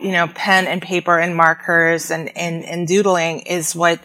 you 0.00 0.12
know, 0.12 0.28
pen 0.28 0.66
and 0.66 0.80
paper 0.80 1.18
and 1.18 1.36
markers 1.36 2.12
and, 2.12 2.34
and, 2.36 2.64
and 2.64 2.86
doodling 2.86 3.40
is 3.40 3.74
what 3.74 3.98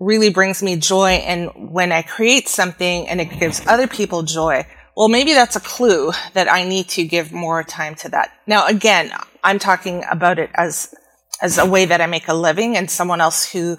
really 0.00 0.30
brings 0.30 0.62
me 0.62 0.76
joy. 0.76 1.10
And 1.10 1.50
when 1.72 1.92
I 1.92 2.00
create 2.00 2.48
something 2.48 3.06
and 3.06 3.20
it 3.20 3.38
gives 3.38 3.64
other 3.66 3.86
people 3.86 4.22
joy, 4.22 4.66
well, 4.96 5.08
maybe 5.08 5.34
that's 5.34 5.56
a 5.56 5.60
clue 5.60 6.12
that 6.32 6.50
I 6.50 6.64
need 6.64 6.88
to 6.90 7.04
give 7.04 7.32
more 7.32 7.62
time 7.62 7.96
to 7.96 8.08
that. 8.10 8.32
Now, 8.46 8.66
again, 8.66 9.12
I'm 9.42 9.58
talking 9.58 10.04
about 10.10 10.38
it 10.38 10.48
as, 10.54 10.94
as 11.42 11.58
a 11.58 11.66
way 11.66 11.84
that 11.84 12.00
I 12.00 12.06
make 12.06 12.28
a 12.28 12.34
living 12.34 12.78
and 12.78 12.90
someone 12.90 13.20
else 13.20 13.52
who 13.52 13.76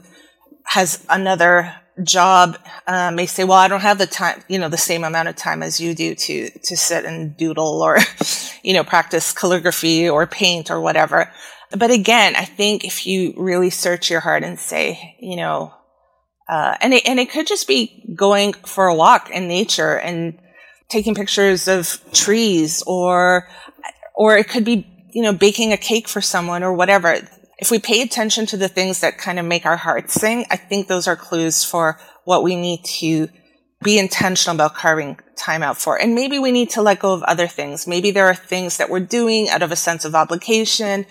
has 0.65 1.03
another 1.09 1.73
job 2.03 2.57
uh, 2.87 3.11
may 3.11 3.25
say, 3.25 3.43
well, 3.43 3.57
I 3.57 3.67
don't 3.67 3.81
have 3.81 3.97
the 3.97 4.07
time, 4.07 4.43
you 4.47 4.59
know, 4.59 4.69
the 4.69 4.77
same 4.77 5.03
amount 5.03 5.29
of 5.29 5.35
time 5.35 5.63
as 5.63 5.79
you 5.79 5.95
do 5.95 6.15
to, 6.15 6.49
to 6.49 6.77
sit 6.77 7.05
and 7.05 7.35
doodle 7.37 7.81
or, 7.81 7.97
you 8.63 8.73
know, 8.73 8.83
practice 8.83 9.31
calligraphy 9.31 10.09
or 10.09 10.27
paint 10.27 10.69
or 10.69 10.81
whatever. 10.81 11.31
But 11.77 11.91
again, 11.91 12.35
I 12.35 12.45
think 12.45 12.83
if 12.83 13.07
you 13.07 13.33
really 13.37 13.69
search 13.69 14.09
your 14.09 14.19
heart 14.19 14.43
and 14.43 14.59
say, 14.59 15.15
you 15.19 15.35
know, 15.35 15.73
uh, 16.47 16.75
and 16.81 16.93
it, 16.93 17.07
and 17.07 17.19
it 17.19 17.31
could 17.31 17.47
just 17.47 17.67
be 17.67 18.13
going 18.15 18.53
for 18.53 18.87
a 18.87 18.95
walk 18.95 19.29
in 19.31 19.47
nature 19.47 19.97
and 19.97 20.37
taking 20.89 21.15
pictures 21.15 21.67
of 21.67 21.99
trees 22.13 22.83
or, 22.85 23.47
or 24.13 24.37
it 24.37 24.47
could 24.47 24.63
be, 24.63 24.87
you 25.11 25.23
know, 25.23 25.33
baking 25.33 25.73
a 25.73 25.77
cake 25.77 26.07
for 26.07 26.21
someone 26.21 26.61
or 26.61 26.73
whatever. 26.73 27.17
If 27.57 27.71
we 27.71 27.79
pay 27.79 28.01
attention 28.01 28.45
to 28.47 28.57
the 28.57 28.67
things 28.67 28.99
that 28.99 29.17
kind 29.17 29.39
of 29.39 29.45
make 29.45 29.65
our 29.65 29.77
hearts 29.77 30.13
sing, 30.13 30.45
I 30.51 30.57
think 30.57 30.87
those 30.87 31.07
are 31.07 31.15
clues 31.15 31.63
for 31.63 31.99
what 32.25 32.43
we 32.43 32.55
need 32.55 32.83
to 32.99 33.29
be 33.83 33.97
intentional 33.99 34.55
about 34.55 34.75
carving 34.75 35.19
time 35.37 35.63
out 35.63 35.77
for. 35.77 35.99
And 35.99 36.15
maybe 36.15 36.39
we 36.39 36.51
need 36.51 36.69
to 36.71 36.81
let 36.81 36.99
go 36.99 37.13
of 37.13 37.23
other 37.23 37.47
things. 37.47 37.87
Maybe 37.87 38.11
there 38.11 38.25
are 38.25 38.35
things 38.35 38.77
that 38.77 38.89
we're 38.89 38.99
doing 38.99 39.49
out 39.49 39.61
of 39.61 39.71
a 39.71 39.75
sense 39.75 40.05
of 40.05 40.15
obligation. 40.15 41.05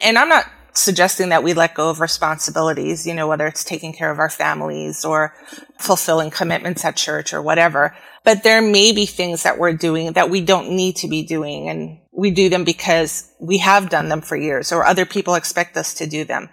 And 0.00 0.18
I'm 0.18 0.28
not 0.28 0.44
suggesting 0.72 1.30
that 1.30 1.42
we 1.42 1.54
let 1.54 1.74
go 1.74 1.90
of 1.90 2.00
responsibilities, 2.00 3.06
you 3.06 3.14
know, 3.14 3.26
whether 3.26 3.46
it's 3.46 3.64
taking 3.64 3.92
care 3.92 4.10
of 4.10 4.18
our 4.18 4.30
families 4.30 5.04
or 5.04 5.34
fulfilling 5.78 6.30
commitments 6.30 6.84
at 6.84 6.96
church 6.96 7.32
or 7.32 7.42
whatever. 7.42 7.96
But 8.24 8.42
there 8.42 8.62
may 8.62 8.92
be 8.92 9.06
things 9.06 9.42
that 9.42 9.58
we're 9.58 9.72
doing 9.72 10.12
that 10.12 10.30
we 10.30 10.40
don't 10.40 10.70
need 10.70 10.96
to 10.96 11.08
be 11.08 11.24
doing 11.24 11.68
and 11.68 11.98
we 12.18 12.32
do 12.32 12.48
them 12.48 12.64
because 12.64 13.30
we 13.38 13.58
have 13.58 13.90
done 13.90 14.08
them 14.08 14.20
for 14.20 14.36
years 14.36 14.72
or 14.72 14.84
other 14.84 15.06
people 15.06 15.36
expect 15.36 15.76
us 15.76 15.94
to 15.94 16.04
do 16.04 16.24
them. 16.24 16.48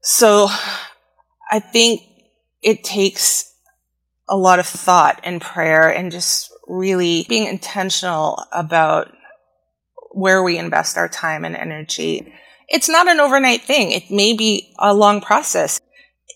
So 0.00 0.46
I 1.50 1.58
think 1.58 2.02
it 2.62 2.84
takes 2.84 3.52
a 4.28 4.36
lot 4.36 4.60
of 4.60 4.66
thought 4.66 5.18
and 5.24 5.40
prayer 5.40 5.88
and 5.88 6.12
just 6.12 6.52
really 6.68 7.26
being 7.28 7.48
intentional 7.48 8.46
about 8.52 9.12
where 10.12 10.40
we 10.40 10.56
invest 10.56 10.96
our 10.96 11.08
time 11.08 11.44
and 11.44 11.56
energy. 11.56 12.32
It's 12.68 12.88
not 12.88 13.08
an 13.08 13.18
overnight 13.18 13.62
thing. 13.62 13.90
It 13.90 14.08
may 14.08 14.34
be 14.34 14.72
a 14.78 14.94
long 14.94 15.20
process. 15.20 15.80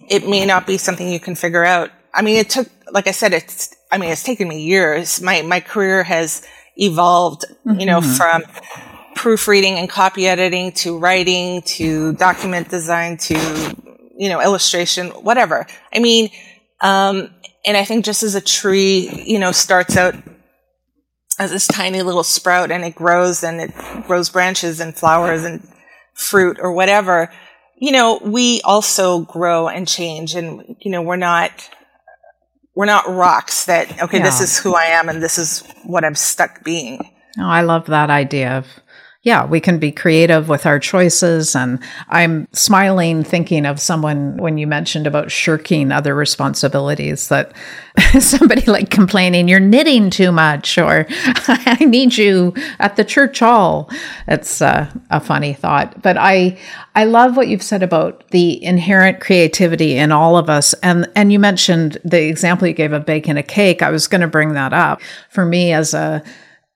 It 0.09 0.29
may 0.29 0.45
not 0.45 0.67
be 0.67 0.77
something 0.77 1.09
you 1.09 1.21
can 1.21 1.37
figure 1.37 1.65
out. 1.65 1.91
I 2.13 2.23
mean, 2.23 2.35
it 2.35 2.51
took, 2.51 2.69
like 2.91 3.07
I 3.07 3.13
said, 3.13 3.33
it's 3.33 3.77
I 3.91 3.99
mean, 3.99 4.11
it's 4.11 4.23
taken 4.23 4.49
me 4.49 4.61
years. 4.63 5.21
My, 5.23 5.43
my 5.43 5.61
career 5.61 6.03
has 6.03 6.47
evolved, 6.79 7.45
mm-hmm. 7.67 7.81
you 7.81 7.87
know, 7.87 8.01
mm-hmm. 8.01 8.43
from 8.43 8.43
proofreading 9.15 9.77
and 9.79 9.91
copy 9.91 10.27
editing 10.27 10.73
to 10.73 10.99
writing 10.99 11.61
to 11.63 12.13
document 12.15 12.69
design 12.69 13.17
to, 13.17 13.35
you 14.17 14.29
know, 14.29 14.41
illustration, 14.41 15.09
whatever. 15.09 15.67
I 15.93 15.99
mean, 15.99 16.31
um, 16.81 17.31
and 17.67 17.77
I 17.77 17.85
think 17.85 18.05
just 18.05 18.23
as 18.23 18.35
a 18.35 18.41
tree, 18.41 19.25
you 19.27 19.39
know, 19.39 19.53
starts 19.53 19.97
out 19.97 20.15
as 21.39 21.51
this 21.51 21.67
tiny 21.67 22.03
little 22.03 22.25
sprout 22.25 22.71
and 22.71 22.85
it 22.85 22.95
grows 22.95 23.43
and 23.45 23.61
it 23.61 23.73
grows 24.07 24.29
branches 24.29 24.81
and 24.81 24.95
flowers 24.95 25.45
and 25.45 25.67
fruit 26.15 26.59
or 26.61 26.73
whatever, 26.73 27.31
you 27.77 27.93
know, 27.93 28.21
we 28.23 28.61
also 28.63 29.21
grow 29.21 29.69
and 29.69 29.87
change 29.87 30.35
and, 30.35 30.77
you 30.81 30.91
know, 30.91 31.03
we're 31.03 31.17
not, 31.17 31.69
we're 32.79 32.85
not 32.87 33.09
rocks 33.09 33.65
that 33.65 34.01
okay 34.01 34.19
yeah. 34.19 34.23
this 34.23 34.41
is 34.41 34.57
who 34.57 34.73
i 34.77 34.85
am 34.85 35.09
and 35.09 35.21
this 35.21 35.37
is 35.37 35.65
what 35.83 36.05
i'm 36.05 36.15
stuck 36.15 36.63
being 36.63 37.01
oh, 37.37 37.43
i 37.43 37.61
love 37.61 37.87
that 37.87 38.09
idea 38.09 38.57
of 38.57 38.67
yeah, 39.29 39.45
we 39.45 39.61
can 39.61 39.79
be 39.79 39.93
creative 39.93 40.49
with 40.49 40.65
our 40.65 40.79
choices. 40.79 41.55
And 41.55 41.81
I'm 42.09 42.49
smiling 42.55 43.23
thinking 43.23 43.67
of 43.67 43.79
someone 43.79 44.39
when 44.39 44.57
you 44.57 44.67
mentioned 44.67 45.07
about 45.07 45.31
shirking 45.31 45.93
other 45.93 46.15
responsibilities 46.15 47.29
that 47.29 47.53
somebody 48.21 48.65
like 48.65 48.89
complaining, 48.89 49.47
you're 49.47 49.61
knitting 49.61 50.09
too 50.09 50.33
much, 50.33 50.79
or 50.79 51.07
I 51.11 51.77
need 51.85 52.17
you 52.17 52.55
at 52.79 52.97
the 52.97 53.05
church 53.05 53.41
hall. 53.41 53.91
It's 54.27 54.63
uh, 54.63 54.91
a 55.11 55.21
funny 55.21 55.53
thought. 55.53 56.01
But 56.01 56.17
I, 56.17 56.57
I 56.95 57.05
love 57.05 57.37
what 57.37 57.49
you've 57.49 57.63
said 57.63 57.83
about 57.83 58.27
the 58.31 58.65
inherent 58.65 59.21
creativity 59.21 59.99
in 59.99 60.11
all 60.11 60.39
of 60.39 60.49
us. 60.49 60.73
And, 60.83 61.07
and 61.15 61.31
you 61.31 61.39
mentioned 61.39 61.99
the 62.03 62.23
example 62.29 62.67
you 62.67 62.73
gave 62.73 62.95
of 62.95 63.05
baking 63.05 63.37
a 63.37 63.43
cake. 63.43 63.83
I 63.83 63.91
was 63.91 64.09
going 64.09 64.23
to 64.23 64.27
bring 64.27 64.55
that 64.55 64.73
up. 64.73 65.03
For 65.29 65.45
me 65.45 65.75
as 65.75 65.93
a, 65.93 66.25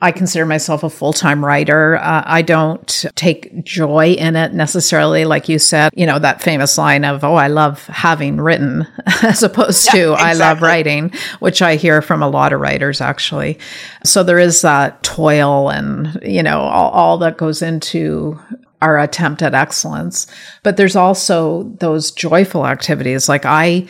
I 0.03 0.11
consider 0.11 0.45
myself 0.45 0.83
a 0.83 0.91
full 0.91 1.13
time 1.13 1.45
writer. 1.45 1.97
Uh, 1.97 2.25
I 2.27 2.43
don't 2.43 3.07
take 3.15 3.63
joy 3.63 4.15
in 4.15 4.35
it 4.35 4.53
necessarily, 4.53 5.25
like 5.25 5.49
you 5.49 5.61
said, 5.61 5.93
you 5.97 6.07
know, 6.07 6.19
that 6.19 6.43
famous 6.43 6.77
line 6.77 7.05
of, 7.05 7.23
oh, 7.23 7.37
I 7.37 7.47
love 7.47 7.87
having 7.87 8.41
written, 8.41 8.85
as 9.23 9.45
opposed 9.45 9.87
yeah, 9.87 9.93
to 9.93 10.13
exactly. 10.15 10.29
I 10.29 10.33
love 10.33 10.61
writing, 10.61 11.13
which 11.39 11.63
I 11.63 11.77
hear 11.77 12.03
from 12.03 12.21
a 12.21 12.29
lot 12.29 12.53
of 12.53 12.61
writers 12.61 13.01
actually. 13.01 13.61
So 14.05 14.25
there 14.25 14.41
is 14.41 14.61
that 14.63 15.05
toil 15.05 15.71
and, 15.71 16.19
you 16.21 16.43
know, 16.43 16.63
all, 16.63 16.91
all 16.91 17.19
that 17.19 17.37
goes 17.37 17.63
into 17.63 18.41
our 18.83 18.99
attempt 18.99 19.41
at 19.41 19.55
excellence. 19.55 20.27
But 20.65 20.77
there's 20.77 20.97
also 20.97 21.63
those 21.79 22.11
joyful 22.11 22.67
activities. 22.67 23.29
Like 23.29 23.47
I, 23.47 23.87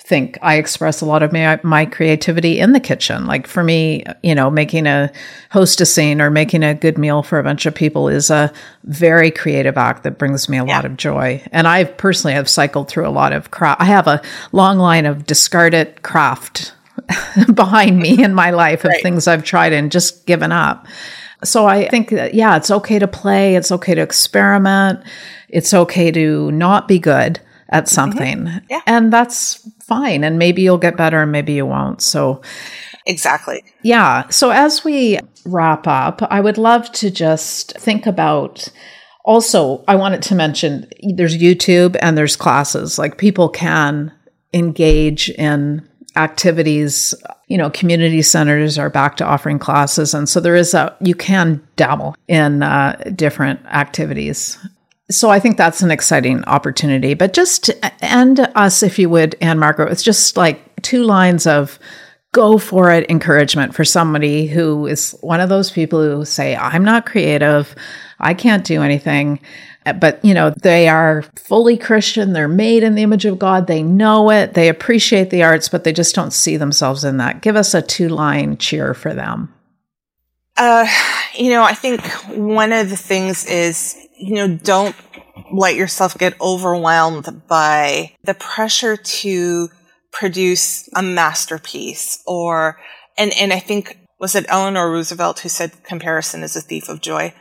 think 0.00 0.38
I 0.42 0.56
express 0.56 1.00
a 1.00 1.06
lot 1.06 1.22
of 1.22 1.32
my, 1.32 1.58
my 1.62 1.86
creativity 1.86 2.58
in 2.60 2.72
the 2.72 2.80
kitchen. 2.80 3.26
Like 3.26 3.46
for 3.46 3.64
me, 3.64 4.04
you 4.22 4.34
know, 4.34 4.50
making 4.50 4.86
a 4.86 5.10
hostessing 5.50 6.20
or 6.20 6.30
making 6.30 6.62
a 6.62 6.74
good 6.74 6.98
meal 6.98 7.22
for 7.22 7.38
a 7.38 7.42
bunch 7.42 7.64
of 7.64 7.74
people 7.74 8.08
is 8.08 8.28
a 8.28 8.52
very 8.84 9.30
creative 9.30 9.78
act 9.78 10.02
that 10.02 10.18
brings 10.18 10.46
me 10.48 10.58
a 10.58 10.64
yeah. 10.66 10.76
lot 10.76 10.84
of 10.84 10.98
joy. 10.98 11.42
And 11.52 11.66
I 11.66 11.84
personally 11.84 12.34
have 12.34 12.50
cycled 12.50 12.88
through 12.88 13.06
a 13.06 13.08
lot 13.08 13.32
of 13.32 13.50
craft. 13.50 13.80
I 13.80 13.86
have 13.86 14.06
a 14.06 14.20
long 14.52 14.78
line 14.78 15.06
of 15.06 15.24
discarded 15.24 16.02
craft 16.02 16.74
behind 17.54 17.98
me 17.98 18.22
in 18.22 18.34
my 18.34 18.50
life 18.50 18.84
of 18.84 18.90
right. 18.90 19.02
things 19.02 19.26
I've 19.26 19.44
tried 19.44 19.72
and 19.72 19.90
just 19.90 20.26
given 20.26 20.52
up. 20.52 20.86
So 21.44 21.66
I 21.66 21.88
think 21.88 22.10
that, 22.10 22.34
yeah, 22.34 22.56
it's 22.56 22.70
okay 22.70 22.98
to 22.98 23.08
play. 23.08 23.56
It's 23.56 23.72
okay 23.72 23.94
to 23.94 24.02
experiment. 24.02 25.00
It's 25.48 25.72
okay 25.72 26.10
to 26.10 26.50
not 26.52 26.88
be 26.88 26.98
good 26.98 27.40
at 27.68 27.84
mm-hmm. 27.84 27.94
something. 27.94 28.38
Mm-hmm. 28.38 28.66
Yeah. 28.70 28.80
And 28.86 29.12
that's 29.12 29.68
fine. 29.82 30.24
And 30.24 30.38
maybe 30.38 30.62
you'll 30.62 30.78
get 30.78 30.96
better 30.96 31.22
and 31.22 31.32
maybe 31.32 31.54
you 31.54 31.66
won't. 31.66 32.02
So, 32.02 32.42
exactly. 33.06 33.64
Yeah. 33.82 34.28
So, 34.28 34.50
as 34.50 34.84
we 34.84 35.18
wrap 35.44 35.86
up, 35.86 36.22
I 36.22 36.40
would 36.40 36.58
love 36.58 36.90
to 36.92 37.10
just 37.10 37.76
think 37.78 38.06
about 38.06 38.68
also, 39.24 39.82
I 39.88 39.96
wanted 39.96 40.22
to 40.22 40.34
mention 40.34 40.86
there's 41.14 41.36
YouTube 41.36 41.96
and 42.00 42.16
there's 42.16 42.36
classes. 42.36 42.98
Like 42.98 43.16
people 43.16 43.48
can 43.48 44.12
engage 44.52 45.30
in 45.30 45.88
activities, 46.16 47.14
you 47.48 47.58
know, 47.58 47.70
community 47.70 48.22
centers 48.22 48.78
are 48.78 48.90
back 48.90 49.16
to 49.16 49.24
offering 49.24 49.58
classes. 49.58 50.14
And 50.14 50.28
so 50.28 50.40
there 50.40 50.54
is 50.54 50.74
a, 50.74 50.94
you 51.00 51.14
can 51.14 51.66
dabble 51.76 52.14
in 52.28 52.62
uh, 52.62 53.02
different 53.16 53.64
activities. 53.66 54.58
So 55.10 55.28
I 55.28 55.38
think 55.38 55.56
that's 55.56 55.82
an 55.82 55.90
exciting 55.90 56.44
opportunity. 56.44 57.14
But 57.14 57.34
just 57.34 57.70
end 58.00 58.40
us, 58.54 58.82
if 58.82 58.98
you 58.98 59.10
would, 59.10 59.36
Ann-Margret, 59.40 59.90
with 59.90 60.02
just 60.02 60.36
like 60.36 60.82
two 60.82 61.04
lines 61.04 61.46
of 61.46 61.78
go 62.32 62.58
for 62.58 62.90
it 62.90 63.08
encouragement 63.08 63.74
for 63.74 63.84
somebody 63.84 64.46
who 64.46 64.86
is 64.86 65.16
one 65.20 65.40
of 65.40 65.48
those 65.48 65.70
people 65.70 66.02
who 66.02 66.24
say, 66.24 66.56
I'm 66.56 66.84
not 66.84 67.06
creative. 67.06 67.74
I 68.18 68.34
can't 68.34 68.64
do 68.64 68.82
anything. 68.82 69.40
But 70.00 70.24
you 70.24 70.32
know 70.32 70.48
they 70.48 70.88
are 70.88 71.24
fully 71.36 71.76
christian. 71.76 72.32
They're 72.32 72.48
made 72.48 72.82
in 72.82 72.94
the 72.94 73.02
image 73.02 73.26
of 73.26 73.38
god. 73.38 73.66
They 73.66 73.82
know 73.82 74.30
it. 74.30 74.54
They 74.54 74.70
appreciate 74.70 75.28
the 75.28 75.42
arts 75.42 75.68
but 75.68 75.84
they 75.84 75.92
just 75.92 76.14
don't 76.14 76.32
see 76.32 76.56
themselves 76.56 77.04
in 77.04 77.18
that. 77.18 77.42
Give 77.42 77.54
us 77.54 77.74
a 77.74 77.82
two 77.82 78.08
line 78.08 78.56
cheer 78.56 78.94
for 78.94 79.12
them. 79.12 79.52
Uh, 80.56 80.86
you 81.36 81.50
know 81.50 81.62
i 81.62 81.74
think 81.74 82.02
one 82.28 82.72
of 82.72 82.90
the 82.90 82.96
things 82.96 83.46
is 83.46 83.96
you 84.18 84.34
know 84.34 84.48
don't 84.48 84.96
let 85.52 85.74
yourself 85.74 86.16
get 86.16 86.40
overwhelmed 86.40 87.42
by 87.48 88.12
the 88.24 88.34
pressure 88.34 88.96
to 88.96 89.68
produce 90.12 90.88
a 90.94 91.02
masterpiece 91.02 92.22
or 92.26 92.78
and 93.18 93.32
and 93.38 93.52
i 93.52 93.58
think 93.58 93.98
was 94.20 94.34
it 94.34 94.46
eleanor 94.48 94.90
roosevelt 94.90 95.40
who 95.40 95.48
said 95.48 95.72
comparison 95.84 96.42
is 96.42 96.56
a 96.56 96.60
thief 96.60 96.88
of 96.88 97.00
joy 97.00 97.32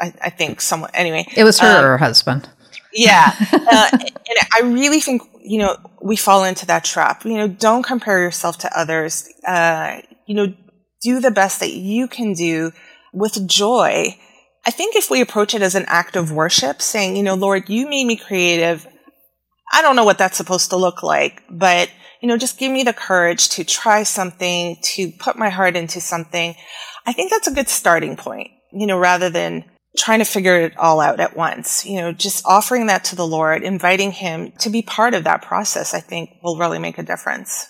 I, 0.00 0.12
I 0.22 0.30
think 0.30 0.60
someone 0.60 0.90
anyway. 0.94 1.26
It 1.36 1.44
was 1.44 1.58
her 1.60 1.78
um, 1.78 1.84
or 1.84 1.88
her 1.90 1.98
husband. 1.98 2.48
Yeah, 2.92 3.32
uh, 3.52 3.88
and 3.92 4.38
I 4.52 4.60
really 4.62 5.00
think 5.00 5.22
you 5.42 5.58
know 5.58 5.76
we 6.02 6.16
fall 6.16 6.44
into 6.44 6.66
that 6.66 6.84
trap. 6.84 7.24
You 7.24 7.34
know, 7.34 7.48
don't 7.48 7.82
compare 7.84 8.20
yourself 8.20 8.58
to 8.58 8.78
others. 8.78 9.28
Uh, 9.46 10.00
you 10.26 10.34
know, 10.34 10.52
do 11.02 11.20
the 11.20 11.30
best 11.30 11.60
that 11.60 11.72
you 11.72 12.08
can 12.08 12.32
do 12.32 12.72
with 13.14 13.46
joy. 13.48 14.16
I 14.66 14.70
think 14.70 14.96
if 14.96 15.10
we 15.10 15.20
approach 15.20 15.54
it 15.54 15.62
as 15.62 15.74
an 15.74 15.84
act 15.86 16.16
of 16.16 16.32
worship, 16.32 16.82
saying, 16.82 17.16
you 17.16 17.22
know, 17.22 17.34
Lord, 17.34 17.68
you 17.68 17.88
made 17.88 18.06
me 18.06 18.16
creative. 18.16 18.86
I 19.72 19.82
don't 19.82 19.96
know 19.96 20.04
what 20.04 20.18
that's 20.18 20.36
supposed 20.36 20.70
to 20.70 20.76
look 20.76 21.02
like, 21.02 21.42
but 21.50 21.90
you 22.20 22.28
know, 22.28 22.38
just 22.38 22.58
give 22.58 22.72
me 22.72 22.82
the 22.82 22.94
courage 22.94 23.50
to 23.50 23.64
try 23.64 24.02
something, 24.02 24.78
to 24.82 25.12
put 25.18 25.36
my 25.36 25.50
heart 25.50 25.76
into 25.76 26.00
something. 26.00 26.54
I 27.06 27.12
think 27.12 27.30
that's 27.30 27.48
a 27.48 27.54
good 27.54 27.68
starting 27.68 28.16
point, 28.16 28.50
you 28.72 28.86
know, 28.86 28.98
rather 28.98 29.28
than 29.28 29.64
trying 29.98 30.20
to 30.20 30.24
figure 30.24 30.58
it 30.58 30.76
all 30.78 31.00
out 31.00 31.20
at 31.20 31.36
once. 31.36 31.84
You 31.84 32.00
know, 32.00 32.12
just 32.12 32.46
offering 32.46 32.86
that 32.86 33.04
to 33.04 33.16
the 33.16 33.26
Lord, 33.26 33.62
inviting 33.62 34.10
Him 34.10 34.52
to 34.60 34.70
be 34.70 34.80
part 34.80 35.12
of 35.12 35.24
that 35.24 35.42
process, 35.42 35.92
I 35.92 36.00
think 36.00 36.30
will 36.42 36.56
really 36.56 36.78
make 36.78 36.96
a 36.96 37.02
difference. 37.02 37.66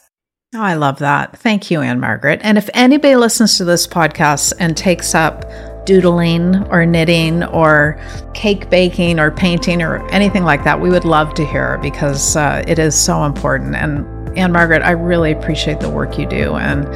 Oh, 0.56 0.62
I 0.62 0.74
love 0.74 1.00
that. 1.00 1.36
Thank 1.36 1.70
you, 1.70 1.80
Ann-Margret. 1.80 2.40
And 2.44 2.56
if 2.56 2.70
anybody 2.74 3.16
listens 3.16 3.58
to 3.58 3.64
this 3.64 3.88
podcast 3.88 4.52
and 4.60 4.76
takes 4.76 5.12
up 5.12 5.44
doodling 5.84 6.64
or 6.68 6.86
knitting 6.86 7.42
or 7.44 8.00
cake 8.34 8.70
baking 8.70 9.18
or 9.18 9.32
painting 9.32 9.82
or 9.82 10.06
anything 10.10 10.44
like 10.44 10.62
that, 10.62 10.80
we 10.80 10.90
would 10.90 11.04
love 11.04 11.34
to 11.34 11.44
hear 11.44 11.78
because 11.78 12.36
uh, 12.36 12.62
it 12.68 12.78
is 12.78 12.94
so 12.94 13.24
important. 13.24 13.74
And 13.74 14.38
Ann-Margret, 14.38 14.82
I 14.82 14.92
really 14.92 15.32
appreciate 15.32 15.80
the 15.80 15.90
work 15.90 16.18
you 16.18 16.26
do. 16.26 16.54
And 16.54 16.86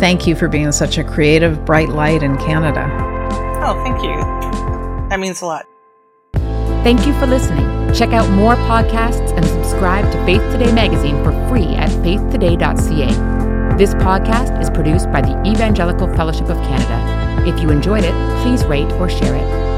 thank 0.00 0.26
you 0.26 0.34
for 0.34 0.48
being 0.48 0.72
such 0.72 0.98
a 0.98 1.04
creative, 1.04 1.64
bright 1.64 1.90
light 1.90 2.24
in 2.24 2.36
Canada. 2.38 2.88
Oh, 3.62 3.80
thank 3.84 4.02
you. 4.02 5.08
That 5.08 5.20
means 5.20 5.40
a 5.40 5.46
lot. 5.46 5.66
Thank 6.82 7.06
you 7.06 7.12
for 7.20 7.26
listening. 7.26 7.83
Check 7.94 8.10
out 8.10 8.28
more 8.30 8.56
podcasts 8.56 9.30
and 9.36 9.44
subscribe 9.44 10.10
to 10.10 10.24
Faith 10.24 10.42
Today 10.50 10.72
magazine 10.72 11.22
for 11.22 11.30
free 11.48 11.76
at 11.76 11.90
faithtoday.ca. 11.90 13.76
This 13.78 13.94
podcast 13.94 14.60
is 14.60 14.68
produced 14.68 15.12
by 15.12 15.20
the 15.20 15.40
Evangelical 15.46 16.12
Fellowship 16.14 16.48
of 16.48 16.56
Canada. 16.66 17.48
If 17.48 17.62
you 17.62 17.70
enjoyed 17.70 18.02
it, 18.02 18.42
please 18.42 18.64
rate 18.64 18.90
or 18.94 19.08
share 19.08 19.36
it. 19.36 19.73